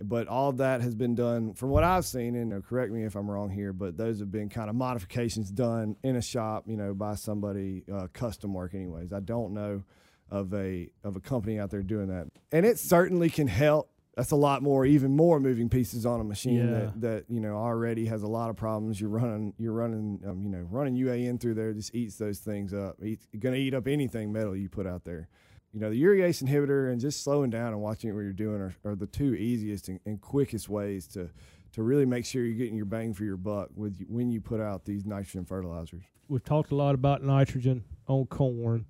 But 0.00 0.28
all 0.28 0.52
that 0.52 0.80
has 0.82 0.94
been 0.94 1.16
done 1.16 1.54
from 1.54 1.70
what 1.70 1.82
I've 1.82 2.04
seen, 2.04 2.36
and 2.36 2.52
uh, 2.52 2.60
correct 2.60 2.92
me 2.92 3.02
if 3.02 3.16
I'm 3.16 3.28
wrong 3.28 3.50
here, 3.50 3.72
but 3.72 3.96
those 3.96 4.20
have 4.20 4.30
been 4.30 4.48
kind 4.48 4.70
of 4.70 4.76
modifications 4.76 5.50
done 5.50 5.96
in 6.04 6.14
a 6.14 6.22
shop, 6.22 6.64
you 6.68 6.76
know, 6.76 6.94
by 6.94 7.16
somebody, 7.16 7.82
uh, 7.92 8.06
custom 8.12 8.54
work, 8.54 8.74
anyways. 8.74 9.12
I 9.12 9.18
don't 9.18 9.54
know 9.54 9.82
of 10.30 10.52
a 10.54 10.90
of 11.04 11.16
a 11.16 11.20
company 11.20 11.58
out 11.58 11.70
there 11.70 11.82
doing 11.82 12.08
that, 12.08 12.26
and 12.52 12.66
it 12.66 12.78
certainly 12.78 13.30
can 13.30 13.48
help. 13.48 13.90
That's 14.16 14.32
a 14.32 14.36
lot 14.36 14.62
more, 14.62 14.84
even 14.84 15.14
more 15.14 15.38
moving 15.38 15.68
pieces 15.68 16.04
on 16.04 16.20
a 16.20 16.24
machine 16.24 16.56
yeah. 16.56 16.72
that, 16.72 17.00
that 17.02 17.24
you 17.28 17.40
know 17.40 17.54
already 17.54 18.06
has 18.06 18.22
a 18.22 18.26
lot 18.26 18.50
of 18.50 18.56
problems. 18.56 19.00
You're 19.00 19.10
running, 19.10 19.54
you're 19.58 19.72
running, 19.72 20.20
um, 20.26 20.42
you 20.42 20.50
know, 20.50 20.66
running 20.70 20.96
UAN 20.96 21.40
through 21.40 21.54
there 21.54 21.72
just 21.72 21.94
eats 21.94 22.16
those 22.16 22.40
things 22.40 22.74
up. 22.74 22.96
It's 23.00 23.26
going 23.38 23.54
to 23.54 23.60
eat 23.60 23.74
up 23.74 23.86
anything 23.86 24.32
metal 24.32 24.56
you 24.56 24.68
put 24.68 24.88
out 24.88 25.04
there. 25.04 25.28
You 25.72 25.80
know, 25.80 25.90
the 25.90 26.02
urease 26.02 26.42
inhibitor 26.42 26.90
and 26.90 27.00
just 27.00 27.22
slowing 27.22 27.50
down 27.50 27.68
and 27.68 27.80
watching 27.80 28.12
what 28.14 28.22
you're 28.22 28.32
doing 28.32 28.60
are, 28.60 28.74
are 28.84 28.96
the 28.96 29.06
two 29.06 29.34
easiest 29.34 29.88
and, 29.88 30.00
and 30.04 30.20
quickest 30.20 30.68
ways 30.68 31.06
to 31.08 31.30
to 31.72 31.82
really 31.82 32.06
make 32.06 32.24
sure 32.24 32.44
you're 32.44 32.56
getting 32.56 32.76
your 32.76 32.86
bang 32.86 33.14
for 33.14 33.24
your 33.24 33.36
buck 33.36 33.68
with 33.76 34.02
when 34.08 34.30
you 34.30 34.40
put 34.40 34.60
out 34.60 34.84
these 34.84 35.04
nitrogen 35.04 35.44
fertilizers. 35.44 36.02
We've 36.28 36.44
talked 36.44 36.72
a 36.72 36.74
lot 36.74 36.94
about 36.94 37.22
nitrogen 37.22 37.84
on 38.06 38.26
corn 38.26 38.86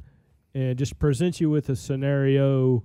and 0.55 0.79
just 0.79 0.99
present 0.99 1.41
you 1.41 1.51
with 1.51 1.69
a 1.69 1.77
scenario. 1.77 2.85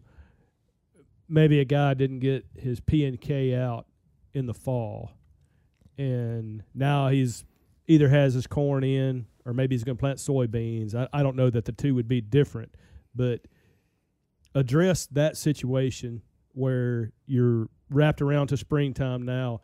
Maybe 1.27 1.59
a 1.59 1.65
guy 1.65 1.93
didn't 1.93 2.19
get 2.19 2.45
his 2.55 2.79
P 2.79 3.05
and 3.05 3.19
K 3.19 3.55
out 3.55 3.85
in 4.33 4.45
the 4.45 4.53
fall, 4.53 5.11
and 5.97 6.63
now 6.73 7.09
he's 7.09 7.45
either 7.87 8.09
has 8.09 8.33
his 8.33 8.47
corn 8.47 8.83
in 8.83 9.25
or 9.45 9.53
maybe 9.53 9.75
he's 9.75 9.83
going 9.83 9.97
to 9.97 9.99
plant 9.99 10.19
soybeans. 10.19 10.95
I, 10.95 11.07
I 11.11 11.23
don't 11.23 11.35
know 11.35 11.49
that 11.49 11.65
the 11.65 11.71
two 11.71 11.95
would 11.95 12.07
be 12.07 12.21
different, 12.21 12.75
but 13.13 13.41
address 14.55 15.05
that 15.07 15.37
situation 15.37 16.21
where 16.53 17.11
you're 17.25 17.67
wrapped 17.89 18.21
around 18.21 18.47
to 18.47 18.57
springtime 18.57 19.23
now 19.23 19.61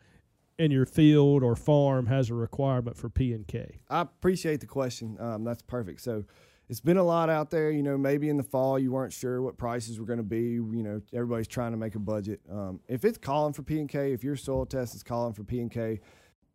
and 0.58 0.72
your 0.72 0.84
field 0.84 1.42
or 1.42 1.56
farm 1.56 2.06
has 2.06 2.28
a 2.28 2.34
requirement 2.34 2.96
for 2.96 3.08
P 3.08 3.32
and 3.32 3.46
K. 3.46 3.80
I 3.88 4.02
appreciate 4.02 4.60
the 4.60 4.66
question. 4.66 5.16
Um, 5.18 5.44
that's 5.44 5.62
perfect. 5.62 6.02
So 6.02 6.24
it's 6.70 6.80
been 6.80 6.98
a 6.98 7.02
lot 7.02 7.28
out 7.28 7.50
there. 7.50 7.70
You 7.72 7.82
know, 7.82 7.98
maybe 7.98 8.28
in 8.28 8.36
the 8.36 8.44
fall 8.44 8.78
you 8.78 8.92
weren't 8.92 9.12
sure 9.12 9.42
what 9.42 9.58
prices 9.58 9.98
were 9.98 10.06
going 10.06 10.18
to 10.18 10.22
be. 10.22 10.52
You 10.52 10.82
know, 10.84 11.02
everybody's 11.12 11.48
trying 11.48 11.72
to 11.72 11.76
make 11.76 11.96
a 11.96 11.98
budget. 11.98 12.40
Um, 12.50 12.80
if 12.88 13.04
it's 13.04 13.18
calling 13.18 13.52
for 13.52 13.62
P 13.62 13.80
and 13.80 13.88
K, 13.88 14.12
if 14.12 14.22
your 14.22 14.36
soil 14.36 14.64
test 14.64 14.94
is 14.94 15.02
calling 15.02 15.34
for 15.34 15.42
P 15.42 15.60
and 15.60 15.70
K, 15.70 16.00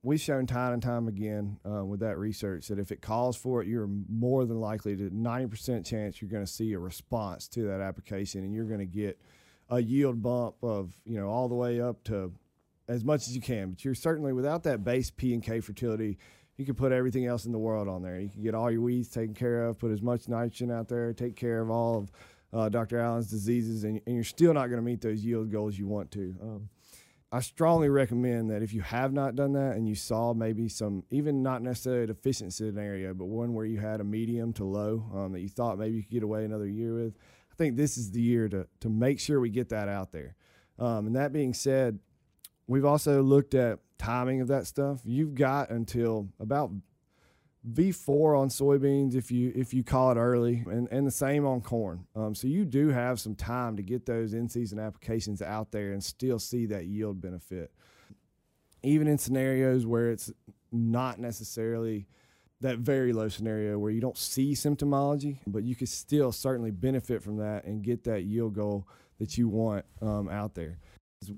we've 0.04 0.22
shown 0.22 0.48
time 0.48 0.72
and 0.72 0.82
time 0.82 1.10
again 1.10 1.60
uh, 1.70 1.84
with 1.84 2.00
that 2.00 2.18
research 2.18 2.70
that 2.70 2.80
if 2.80 2.94
it 2.94 3.02
calls 3.02 3.36
for 3.36 3.62
it, 3.62 3.68
you're 3.68 3.90
more 4.10 4.46
than 4.46 4.62
likely 4.62 4.96
to 4.96 5.10
90% 5.10 5.86
chance 5.86 6.22
you're 6.22 6.32
going 6.32 6.46
to 6.46 6.52
see 6.52 6.72
a 6.72 6.80
response 6.80 7.50
to 7.50 7.64
that 7.64 7.82
application, 7.82 8.46
and 8.46 8.54
you're 8.54 8.66
going 8.66 8.80
to 8.80 8.86
get 8.86 9.20
a 9.70 9.82
yield 9.82 10.24
bump 10.24 10.56
of 10.64 10.94
you 11.06 11.20
know 11.20 11.28
all 11.28 11.50
the 11.50 11.56
way 11.56 11.82
up 11.82 12.06
to 12.06 12.32
as 12.88 13.04
much 13.04 13.28
as 13.28 13.36
you 13.36 13.42
can. 13.42 13.72
But 13.72 13.84
you're 13.84 13.96
certainly 13.96 14.32
without 14.32 14.64
that 14.64 14.86
base 14.86 15.12
P 15.12 15.34
and 15.34 15.44
K 15.44 15.60
fertility 15.60 16.18
you 16.58 16.66
can 16.66 16.76
put 16.76 16.92
everything 16.92 17.26
else 17.26 17.46
in 17.46 17.52
the 17.52 17.60
world 17.60 17.88
on 17.88 18.02
there. 18.02 18.20
You 18.20 18.30
can 18.30 18.44
get 18.44 18.56
all 18.56 18.72
your 18.72 18.82
weeds 18.82 19.10
taken 19.10 19.34
care 19.34 19.66
of, 19.66 19.78
put 19.78 19.92
as 19.92 20.02
much 20.02 20.28
nitrogen 20.28 20.72
out 20.72 20.88
there, 20.88 21.12
take 21.14 21.36
care 21.36 21.62
of 21.62 21.70
all 21.70 21.98
of 21.98 22.12
uh, 22.54 22.70
Dr. 22.70 23.00
Allen's 23.00 23.28
diseases, 23.28 23.84
and, 23.84 24.02
and 24.06 24.16
you're 24.16 24.24
still 24.24 24.54
not 24.54 24.68
going 24.68 24.80
to 24.80 24.86
meet 24.86 25.02
those 25.02 25.24
yield 25.24 25.52
goals 25.52 25.78
you 25.78 25.88
want 25.88 26.12
to. 26.12 26.36
Um, 26.42 26.70
I 27.32 27.42
strongly 27.42 27.90
recommend 27.90 28.50
that 28.52 28.62
if 28.62 28.74
you 28.74 28.82
have 28.82 29.12
not 29.12 29.36
done 29.36 29.54
that 29.54 29.76
and 29.76 29.86
you 29.90 29.96
saw 29.96 30.34
maybe 30.34 30.70
some, 30.70 31.04
even 31.10 31.44
not 31.44 31.62
necessarily 31.62 32.04
a 32.04 32.08
deficient 32.08 32.54
scenario, 32.54 33.14
but 33.14 33.26
one 33.26 33.54
where 33.54 33.66
you 33.66 33.78
had 33.80 34.00
a 34.00 34.06
medium 34.06 34.54
to 34.54 34.64
low 34.64 35.04
um, 35.14 35.34
that 35.34 35.42
you 35.42 35.50
thought 35.50 35.78
maybe 35.78 35.98
you 35.98 36.04
could 36.04 36.12
get 36.12 36.24
away 36.24 36.46
another 36.46 36.68
year 36.68 36.94
with, 36.94 37.18
I 37.52 37.56
think 37.58 37.76
this 37.76 37.98
is 37.98 38.12
the 38.12 38.22
year 38.22 38.48
to, 38.50 38.68
to 38.80 38.90
make 38.90 39.20
sure 39.20 39.42
we 39.42 39.50
get 39.50 39.70
that 39.70 39.90
out 39.90 40.14
there. 40.14 40.36
Um, 40.80 41.08
and 41.08 41.16
that 41.18 41.34
being 41.34 41.54
said, 41.54 42.00
we've 42.68 42.86
also 42.86 43.22
looked 43.22 43.54
at 43.54 43.80
timing 43.98 44.42
of 44.42 44.48
that 44.50 44.68
stuff. 44.68 45.02
You've 45.04 45.36
got 45.36 45.70
until 45.70 46.30
about 46.40 46.72
V4 47.72 48.40
on 48.40 48.50
soybeans 48.50 49.16
if 49.16 49.32
you 49.32 49.52
if 49.56 49.74
you 49.74 49.84
call 49.84 50.12
it 50.12 50.18
early, 50.18 50.64
and, 50.68 50.88
and 50.92 51.08
the 51.08 51.12
same 51.12 51.46
on 51.46 51.62
corn. 51.62 52.06
Um, 52.16 52.36
so 52.36 52.48
you 52.48 52.64
do 52.64 52.90
have 52.90 53.20
some 53.20 53.36
time 53.36 53.76
to 53.78 53.84
get 53.84 54.06
those 54.06 54.34
in 54.34 54.48
season 54.50 54.80
applications 54.80 55.42
out 55.42 55.72
there 55.72 55.92
and 55.92 56.04
still 56.04 56.38
see 56.38 56.68
that 56.68 56.86
yield 56.86 57.22
benefit, 57.22 57.72
even 58.84 59.08
in 59.08 59.18
scenarios 59.18 59.86
where 59.86 60.12
it's 60.12 60.32
not 60.72 61.20
necessarily 61.20 62.08
that 62.62 62.78
very 62.78 63.14
low 63.14 63.30
scenario 63.30 63.78
where 63.80 63.92
you 63.92 64.02
don't 64.02 64.18
see 64.18 64.54
symptomology, 64.54 65.40
but 65.48 65.64
you 65.64 65.76
could 65.76 65.90
still 65.90 66.32
certainly 66.32 66.72
benefit 66.72 67.22
from 67.22 67.38
that 67.38 67.66
and 67.66 67.84
get 67.84 68.04
that 68.04 68.24
yield 68.24 68.54
goal 68.54 68.88
that 69.20 69.38
you 69.38 69.48
want 69.48 69.86
um, 70.02 70.30
out 70.30 70.54
there 70.56 70.80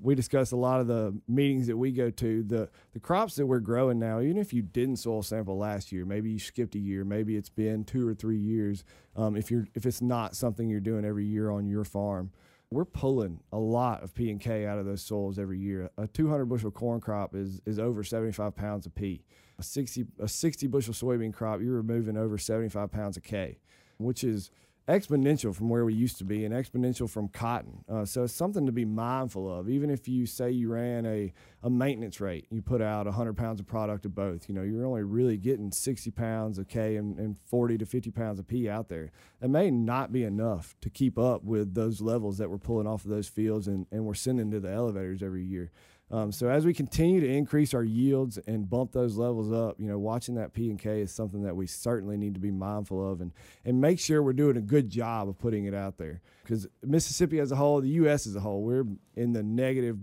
we 0.01 0.15
discuss 0.15 0.51
a 0.51 0.55
lot 0.55 0.79
of 0.79 0.87
the 0.87 1.17
meetings 1.27 1.67
that 1.67 1.77
we 1.77 1.91
go 1.91 2.09
to 2.09 2.43
the 2.43 2.69
the 2.93 2.99
crops 2.99 3.35
that 3.35 3.45
we're 3.45 3.59
growing 3.59 3.99
now 3.99 4.19
even 4.19 4.37
if 4.37 4.53
you 4.53 4.61
didn't 4.61 4.97
soil 4.97 5.21
sample 5.21 5.57
last 5.57 5.91
year 5.91 6.05
maybe 6.05 6.29
you 6.31 6.39
skipped 6.39 6.75
a 6.75 6.79
year 6.79 7.03
maybe 7.03 7.35
it's 7.35 7.49
been 7.49 7.83
two 7.83 8.07
or 8.07 8.13
three 8.13 8.37
years 8.37 8.83
um, 9.15 9.35
if 9.35 9.51
you're 9.51 9.67
if 9.73 9.85
it's 9.85 10.01
not 10.01 10.35
something 10.35 10.69
you're 10.69 10.79
doing 10.79 11.05
every 11.05 11.25
year 11.25 11.49
on 11.49 11.67
your 11.67 11.83
farm 11.83 12.31
we're 12.69 12.85
pulling 12.85 13.39
a 13.51 13.57
lot 13.57 14.03
of 14.03 14.13
P 14.13 14.29
and 14.29 14.39
K 14.41 14.65
out 14.65 14.77
of 14.77 14.85
those 14.85 15.01
soils 15.01 15.39
every 15.39 15.59
year. 15.59 15.89
A 15.97 16.07
200 16.07 16.45
bushel 16.45 16.71
corn 16.71 16.99
crop 16.99 17.33
is 17.33 17.61
is 17.65 17.79
over 17.79 18.03
75 18.03 18.55
pounds 18.55 18.85
of 18.85 18.93
P. 18.93 19.23
A 19.59 19.63
60 19.63 20.05
a 20.19 20.27
60 20.27 20.67
bushel 20.67 20.93
soybean 20.93 21.33
crop, 21.33 21.61
you're 21.61 21.75
removing 21.75 22.17
over 22.17 22.37
75 22.37 22.91
pounds 22.91 23.17
of 23.17 23.23
K, 23.23 23.57
which 23.97 24.23
is 24.23 24.51
exponential 24.87 25.53
from 25.53 25.67
where 25.67 25.83
we 25.83 25.93
used 25.93 26.17
to 26.17 26.23
be 26.23 26.45
and 26.45 26.53
exponential 26.53 27.09
from 27.09 27.27
cotton. 27.27 27.83
Uh, 27.89 28.05
so 28.05 28.23
it's 28.23 28.33
something 28.33 28.65
to 28.65 28.71
be 28.71 28.85
mindful 28.85 29.51
of. 29.53 29.69
Even 29.69 29.89
if 29.89 30.07
you 30.07 30.25
say 30.25 30.49
you 30.49 30.71
ran 30.71 31.05
a, 31.05 31.33
a 31.61 31.69
maintenance 31.69 32.21
rate, 32.21 32.47
you 32.49 32.61
put 32.61 32.81
out 32.81 33.05
100 33.05 33.35
pounds 33.35 33.59
of 33.59 33.67
product 33.67 34.05
of 34.05 34.15
both, 34.15 34.47
you 34.47 34.55
know, 34.55 34.61
you're 34.61 34.85
only 34.85 35.03
really 35.03 35.35
getting 35.35 35.71
60 35.71 36.09
pounds 36.11 36.57
of 36.57 36.69
K 36.69 36.95
and, 36.95 37.19
and 37.19 37.37
40 37.37 37.77
to 37.79 37.85
50 37.85 38.11
pounds 38.11 38.39
of 38.39 38.47
P 38.47 38.69
out 38.69 38.87
there. 38.87 39.11
That 39.41 39.49
may 39.49 39.71
not 39.71 40.13
be 40.13 40.23
enough 40.23 40.75
to 40.81 40.89
keep 40.89 41.19
up 41.19 41.43
with 41.43 41.73
those 41.73 41.99
levels 41.99 42.37
that 42.37 42.49
we're 42.49 42.57
pulling 42.57 42.87
off 42.87 43.03
of 43.03 43.11
those 43.11 43.27
fields 43.27 43.67
and, 43.67 43.87
and 43.91 44.05
we're 44.05 44.13
sending 44.13 44.51
to 44.51 44.59
the 44.61 44.71
elevators 44.71 45.21
every 45.21 45.43
year. 45.43 45.69
Um, 46.09 46.31
so 46.31 46.49
as 46.49 46.65
we 46.65 46.73
continue 46.73 47.19
to 47.19 47.27
increase 47.27 47.73
our 47.73 47.83
yields 47.83 48.37
and 48.47 48.69
bump 48.69 48.93
those 48.93 49.17
levels 49.17 49.51
up, 49.51 49.75
you 49.77 49.87
know, 49.87 49.99
watching 49.99 50.35
that 50.35 50.53
P 50.53 50.69
and 50.69 50.79
K 50.79 51.01
is 51.01 51.11
something 51.11 51.43
that 51.43 51.55
we 51.55 51.67
certainly 51.67 52.15
need 52.15 52.33
to 52.35 52.39
be 52.39 52.51
mindful 52.51 53.11
of 53.11 53.19
and 53.19 53.33
and 53.65 53.81
make 53.81 53.99
sure 53.99 54.23
we're 54.23 54.31
doing 54.33 54.55
a 54.55 54.61
good 54.61 54.89
job 54.89 55.27
of 55.27 55.37
putting 55.37 55.65
it 55.65 55.73
out 55.73 55.97
there. 55.97 56.21
Because 56.43 56.65
Mississippi 56.81 57.39
as 57.39 57.51
a 57.51 57.57
whole, 57.57 57.81
the 57.81 57.89
U.S. 57.89 58.25
as 58.25 58.37
a 58.37 58.39
whole, 58.39 58.61
we're 58.61 58.85
in 59.15 59.33
the 59.33 59.43
negative 59.43 59.97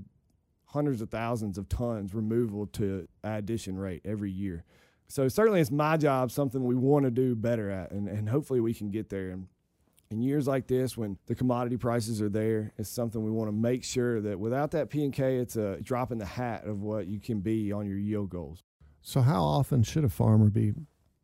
hundreds 0.66 1.00
of 1.00 1.08
thousands 1.08 1.56
of 1.56 1.68
tons 1.68 2.12
removal 2.12 2.66
to 2.66 3.08
addition 3.22 3.78
rate 3.78 4.02
every 4.04 4.30
year. 4.30 4.64
So 5.06 5.28
certainly 5.28 5.60
it's 5.60 5.70
my 5.70 5.96
job, 5.96 6.30
something 6.30 6.64
we 6.64 6.74
want 6.74 7.04
to 7.04 7.10
do 7.10 7.34
better 7.34 7.70
at, 7.70 7.92
and, 7.92 8.08
and 8.08 8.28
hopefully 8.28 8.60
we 8.60 8.74
can 8.74 8.90
get 8.90 9.08
there. 9.08 9.30
And 9.30 9.46
in 10.10 10.22
years 10.22 10.46
like 10.46 10.66
this, 10.66 10.96
when 10.96 11.18
the 11.26 11.34
commodity 11.34 11.76
prices 11.76 12.20
are 12.22 12.28
there, 12.28 12.72
it's 12.78 12.88
something 12.88 13.24
we 13.24 13.30
want 13.30 13.48
to 13.48 13.52
make 13.52 13.84
sure 13.84 14.20
that 14.20 14.38
without 14.38 14.70
that 14.72 14.90
P 14.90 15.04
and 15.04 15.12
K, 15.12 15.36
it's 15.36 15.56
a 15.56 15.80
drop 15.80 16.12
in 16.12 16.18
the 16.18 16.26
hat 16.26 16.64
of 16.64 16.82
what 16.82 17.06
you 17.06 17.20
can 17.20 17.40
be 17.40 17.72
on 17.72 17.86
your 17.86 17.98
yield 17.98 18.30
goals. 18.30 18.62
So, 19.02 19.20
how 19.20 19.42
often 19.42 19.82
should 19.82 20.04
a 20.04 20.08
farmer 20.08 20.48
be 20.50 20.72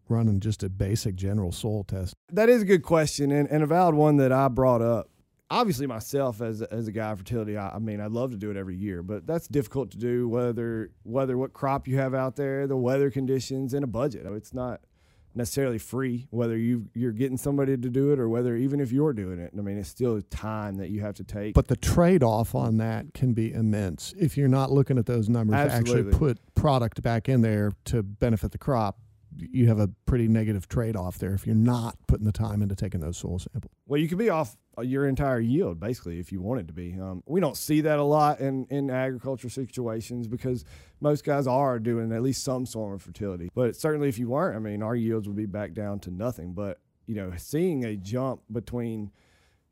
running 0.09 0.40
just 0.40 0.62
a 0.62 0.69
basic 0.69 1.14
general 1.14 1.53
soil 1.53 1.85
test? 1.85 2.14
That 2.33 2.49
is 2.49 2.62
a 2.62 2.64
good 2.64 2.83
question, 2.83 3.31
and, 3.31 3.49
and 3.49 3.62
a 3.62 3.66
valid 3.66 3.95
one 3.95 4.16
that 4.19 4.33
I 4.33 4.49
brought 4.49 4.83
up. 4.83 5.09
Obviously, 5.53 5.87
myself 5.87 6.40
as 6.40 6.62
a, 6.62 6.73
as 6.73 6.87
a 6.87 6.93
guy 6.93 7.11
of 7.11 7.19
fertility, 7.19 7.57
I, 7.57 7.71
I 7.71 7.79
mean, 7.79 8.01
I'd 8.01 8.12
love 8.12 8.31
to 8.31 8.37
do 8.37 8.51
it 8.51 8.57
every 8.57 8.77
year, 8.77 9.03
but 9.03 9.27
that's 9.27 9.49
difficult 9.49 9.90
to 9.93 9.99
do. 9.99 10.29
Whether 10.29 10.90
whether 11.03 11.37
what 11.38 11.53
crop 11.53 11.88
you 11.88 11.97
have 11.97 12.14
out 12.14 12.37
there, 12.37 12.66
the 12.66 12.77
weather 12.77 13.11
conditions, 13.11 13.75
and 13.75 13.83
a 13.83 13.88
budget. 13.88 14.27
It's 14.27 14.55
not 14.55 14.81
necessarily 15.35 15.79
free 15.79 16.27
whether 16.31 16.57
you 16.57 16.88
you're 16.95 17.12
getting 17.12 17.37
somebody 17.37 17.77
to 17.77 17.88
do 17.88 18.12
it 18.12 18.19
or 18.19 18.29
whether 18.29 18.57
even 18.57 18.81
if 18.81 18.93
you're 18.93 19.12
doing 19.12 19.38
it. 19.38 19.53
I 19.57 19.61
mean 19.61 19.79
it's 19.79 19.88
still 19.88 20.21
time 20.31 20.77
that 20.79 20.90
you 20.90 21.01
have 21.01 21.14
to 21.16 21.25
take. 21.25 21.55
But 21.55 21.69
the 21.69 21.77
trade-off 21.77 22.55
on 22.55 22.79
that 22.79 23.14
can 23.14 23.33
be 23.33 23.53
immense. 23.53 24.14
If 24.19 24.37
you're 24.37 24.49
not 24.49 24.71
looking 24.71 24.99
at 24.99 25.07
those 25.07 25.29
numbers 25.29 25.57
Absolutely. 25.57 25.93
to 25.93 26.09
actually 26.09 26.19
put 26.19 26.55
product 26.55 27.03
back 27.03 27.29
in 27.29 27.43
there 27.43 27.73
to 27.87 28.03
benefit 28.03 28.53
the 28.53 28.59
crop 28.59 28.99
you 29.37 29.69
have 29.69 29.79
a 29.79 29.88
pretty 30.07 30.29
negative 30.29 30.69
trade-off 30.69 31.19
there 31.19 31.35
if 31.35 31.47
you're 31.47 31.55
not 31.55 31.97
putting 32.07 32.27
the 32.27 32.33
time 32.33 32.62
into 32.62 32.75
taking 32.75 33.01
those 33.01 33.16
soil 33.16 33.38
samples. 33.38 33.73
Well 33.87 34.01
you 34.01 34.09
could 34.09 34.19
be 34.19 34.31
off 34.31 34.57
your 34.83 35.07
entire 35.07 35.40
yield 35.40 35.79
basically 35.79 36.19
if 36.19 36.33
you 36.33 36.40
wanted 36.40 36.66
to 36.69 36.73
be. 36.73 36.99
Um, 36.99 37.23
we 37.27 37.40
don't 37.40 37.57
see 37.57 37.81
that 37.83 37.99
a 37.99 38.05
lot 38.05 38.40
in, 38.40 38.66
in 38.71 38.90
agriculture 38.90 39.49
situations 39.49 40.27
because 40.27 40.64
most 41.01 41.25
guys 41.25 41.47
are 41.47 41.79
doing 41.79 42.12
at 42.12 42.23
least 42.23 42.43
some 42.43 42.66
form 42.66 42.95
of 42.95 43.03
fertility 43.03 43.51
but 43.55 43.77
certainly 43.77 44.09
if 44.09 44.19
you 44.19 44.29
weren't 44.29 44.57
i 44.57 44.59
mean 44.59 44.83
our 44.83 44.97
yields 44.97 45.27
would 45.27 45.37
be 45.37 45.47
back 45.47 45.73
down 45.75 45.99
to 46.01 46.11
nothing. 46.11 46.53
But 46.53 46.81
you 47.07 47.16
know 47.16 47.33
seeing 47.37 47.85
a 47.85 47.97
jump 47.97 48.43
between 48.53 49.11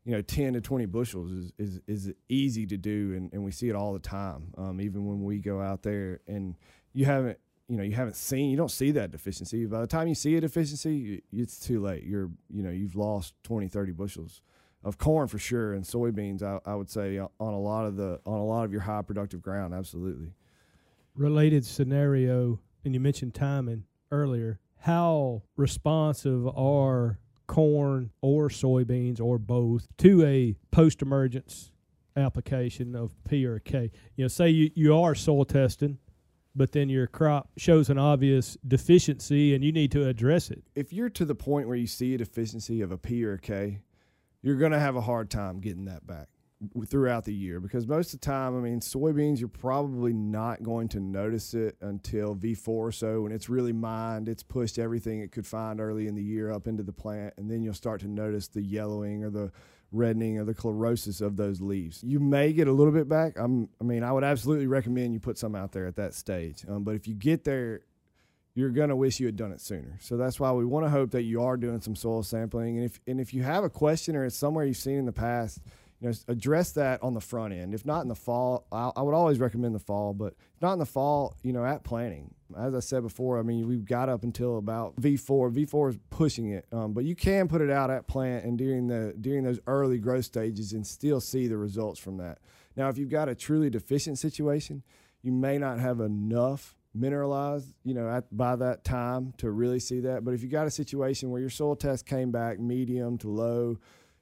you 0.03 0.13
know 0.13 0.21
10 0.21 0.53
to 0.53 0.61
20 0.61 0.85
bushels 0.87 1.31
is, 1.31 1.53
is, 1.57 1.81
is 1.87 2.13
easy 2.27 2.65
to 2.65 2.77
do 2.77 3.13
and, 3.15 3.31
and 3.31 3.43
we 3.43 3.51
see 3.51 3.69
it 3.69 3.75
all 3.75 3.93
the 3.93 3.99
time 3.99 4.53
um, 4.57 4.81
even 4.81 5.05
when 5.05 5.23
we 5.23 5.39
go 5.39 5.61
out 5.61 5.81
there 5.83 6.19
and 6.27 6.55
you 6.93 7.05
haven't 7.05 7.37
you 7.69 7.77
know 7.77 7.83
you 7.83 7.93
haven't 7.93 8.15
seen 8.15 8.49
you 8.49 8.57
don't 8.57 8.71
see 8.71 8.91
that 8.91 9.11
deficiency. 9.11 9.65
By 9.65 9.81
the 9.81 9.87
time 9.87 10.07
you 10.07 10.15
see 10.15 10.35
a 10.35 10.41
deficiency 10.41 11.21
it's 11.31 11.59
too 11.59 11.79
late. 11.79 12.03
You're 12.03 12.29
you 12.49 12.63
know 12.63 12.71
you've 12.71 12.95
lost 12.95 13.35
20 13.43 13.67
30 13.67 13.91
bushels 13.93 14.41
of 14.83 14.97
corn 14.97 15.27
for 15.27 15.37
sure 15.37 15.73
and 15.73 15.83
soybeans 15.83 16.41
I, 16.41 16.59
I 16.65 16.73
would 16.73 16.89
say 16.89 17.17
uh, 17.17 17.27
on 17.39 17.53
a 17.53 17.59
lot 17.59 17.85
of 17.85 17.95
the 17.95 18.19
on 18.25 18.39
a 18.39 18.43
lot 18.43 18.63
of 18.63 18.71
your 18.71 18.81
high 18.81 19.03
productive 19.03 19.41
ground 19.41 19.73
absolutely. 19.73 20.33
Related 21.15 21.63
scenario 21.63 22.59
and 22.83 22.93
you 22.93 22.99
mentioned 22.99 23.35
timing 23.35 23.83
earlier 24.11 24.59
how 24.79 25.43
responsive 25.55 26.47
are 26.47 27.19
corn 27.45 28.11
or 28.21 28.49
soybeans 28.49 29.21
or 29.21 29.37
both 29.37 29.87
to 29.97 30.25
a 30.25 30.55
post 30.71 31.01
emergence 31.01 31.71
application 32.15 32.95
of 32.95 33.13
P 33.25 33.45
or 33.45 33.59
K? 33.59 33.91
You 34.15 34.23
know 34.23 34.27
say 34.27 34.49
you, 34.49 34.71
you 34.73 34.97
are 34.97 35.13
soil 35.13 35.45
testing 35.45 35.99
but 36.55 36.71
then 36.71 36.89
your 36.89 37.07
crop 37.07 37.49
shows 37.57 37.89
an 37.89 37.97
obvious 37.97 38.57
deficiency 38.67 39.53
and 39.53 39.63
you 39.63 39.71
need 39.71 39.91
to 39.91 40.07
address 40.07 40.49
it 40.49 40.63
if 40.75 40.91
you're 40.91 41.09
to 41.09 41.25
the 41.25 41.35
point 41.35 41.67
where 41.67 41.77
you 41.77 41.87
see 41.87 42.13
a 42.13 42.17
deficiency 42.17 42.81
of 42.81 42.91
a 42.91 42.97
P 42.97 43.23
or 43.25 43.33
a 43.33 43.39
K 43.39 43.81
you're 44.41 44.55
going 44.55 44.71
to 44.71 44.79
have 44.79 44.95
a 44.95 45.01
hard 45.01 45.29
time 45.29 45.59
getting 45.59 45.85
that 45.85 46.05
back 46.07 46.27
throughout 46.87 47.23
the 47.23 47.33
year 47.33 47.59
because 47.59 47.87
most 47.87 48.13
of 48.13 48.19
the 48.19 48.25
time, 48.25 48.57
I 48.57 48.61
mean, 48.61 48.79
soybeans, 48.81 49.39
you're 49.39 49.47
probably 49.47 50.13
not 50.13 50.61
going 50.61 50.89
to 50.89 50.99
notice 50.99 51.53
it 51.53 51.77
until 51.81 52.35
V4 52.35 52.67
or 52.67 52.91
so 52.91 53.21
when 53.21 53.31
it's 53.31 53.49
really 53.49 53.71
mined. 53.71 54.27
It's 54.27 54.43
pushed 54.43 54.77
everything 54.77 55.19
it 55.19 55.31
could 55.31 55.47
find 55.47 55.79
early 55.79 56.07
in 56.07 56.15
the 56.15 56.23
year 56.23 56.51
up 56.51 56.67
into 56.67 56.83
the 56.83 56.91
plant, 56.91 57.33
and 57.37 57.49
then 57.49 57.63
you'll 57.63 57.73
start 57.73 58.01
to 58.01 58.07
notice 58.07 58.47
the 58.47 58.61
yellowing 58.61 59.23
or 59.23 59.29
the 59.29 59.51
reddening 59.91 60.37
or 60.37 60.45
the 60.45 60.53
chlorosis 60.53 61.21
of 61.21 61.35
those 61.35 61.61
leaves. 61.61 62.03
You 62.03 62.19
may 62.19 62.53
get 62.53 62.67
a 62.67 62.71
little 62.71 62.93
bit 62.93 63.09
back. 63.09 63.33
I'm, 63.37 63.69
I 63.81 63.83
mean, 63.83 64.03
I 64.03 64.11
would 64.11 64.23
absolutely 64.23 64.67
recommend 64.67 65.13
you 65.13 65.19
put 65.19 65.37
some 65.37 65.55
out 65.55 65.71
there 65.71 65.87
at 65.87 65.95
that 65.95 66.13
stage. 66.13 66.63
Um, 66.67 66.83
but 66.83 66.95
if 66.95 67.07
you 67.07 67.15
get 67.15 67.43
there 67.43 67.81
you're 68.55 68.69
going 68.69 68.89
to 68.89 68.95
wish 68.95 69.19
you 69.19 69.25
had 69.25 69.35
done 69.35 69.51
it 69.51 69.61
sooner. 69.61 69.97
So 70.01 70.17
that's 70.17 70.39
why 70.39 70.51
we 70.51 70.65
want 70.65 70.85
to 70.85 70.89
hope 70.89 71.11
that 71.11 71.23
you 71.23 71.41
are 71.43 71.55
doing 71.55 71.79
some 71.79 71.95
soil 71.95 72.23
sampling. 72.23 72.77
And 72.77 72.85
if 72.85 72.99
and 73.07 73.19
if 73.19 73.33
you 73.33 73.43
have 73.43 73.63
a 73.63 73.69
question 73.69 74.15
or 74.15 74.25
it's 74.25 74.35
somewhere 74.35 74.65
you've 74.65 74.77
seen 74.77 74.97
in 74.97 75.05
the 75.05 75.13
past, 75.13 75.59
you 76.01 76.07
know, 76.07 76.15
address 76.27 76.71
that 76.73 77.03
on 77.03 77.13
the 77.13 77.21
front 77.21 77.53
end. 77.53 77.73
If 77.73 77.85
not 77.85 78.01
in 78.01 78.07
the 78.07 78.15
fall, 78.15 78.65
I, 78.71 78.91
I 78.95 79.01
would 79.01 79.13
always 79.13 79.39
recommend 79.39 79.75
the 79.75 79.79
fall. 79.79 80.13
But 80.13 80.33
if 80.55 80.61
not 80.61 80.73
in 80.73 80.79
the 80.79 80.85
fall, 80.85 81.35
you 81.43 81.51
know, 81.51 81.65
at 81.65 81.83
planting. 81.83 82.33
As 82.57 82.73
I 82.73 82.79
said 82.79 83.03
before, 83.03 83.37
I 83.37 83.43
mean, 83.43 83.67
we've 83.67 83.85
got 83.85 84.09
up 84.09 84.23
until 84.23 84.57
about 84.57 84.95
V4. 84.95 85.53
V4 85.53 85.89
is 85.89 85.99
pushing 86.09 86.51
it, 86.51 86.65
um, 86.71 86.93
but 86.93 87.03
you 87.03 87.15
can 87.15 87.47
put 87.47 87.61
it 87.61 87.69
out 87.69 87.91
at 87.91 88.07
plant 88.07 88.43
and 88.43 88.57
during 88.57 88.87
the 88.87 89.13
during 89.19 89.43
those 89.43 89.59
early 89.67 89.99
growth 89.99 90.25
stages 90.25 90.73
and 90.73 90.85
still 90.87 91.21
see 91.21 91.47
the 91.47 91.57
results 91.57 91.99
from 91.99 92.17
that. 92.17 92.39
Now, 92.75 92.89
if 92.89 92.97
you've 92.97 93.09
got 93.09 93.29
a 93.29 93.35
truly 93.35 93.69
deficient 93.69 94.17
situation, 94.17 94.83
you 95.21 95.31
may 95.31 95.57
not 95.57 95.79
have 95.79 95.99
enough 95.99 96.75
mineralized, 96.93 97.73
you 97.83 97.93
know, 97.93 98.09
at, 98.09 98.35
by 98.35 98.55
that 98.55 98.83
time 98.83 99.33
to 99.37 99.51
really 99.51 99.79
see 99.79 99.99
that. 100.01 100.23
But 100.23 100.33
if 100.33 100.41
you 100.41 100.49
got 100.49 100.65
a 100.65 100.71
situation 100.71 101.29
where 101.29 101.41
your 101.41 101.49
soil 101.49 101.75
test 101.75 102.05
came 102.05 102.31
back 102.31 102.59
medium 102.59 103.17
to 103.19 103.29
low, 103.29 103.77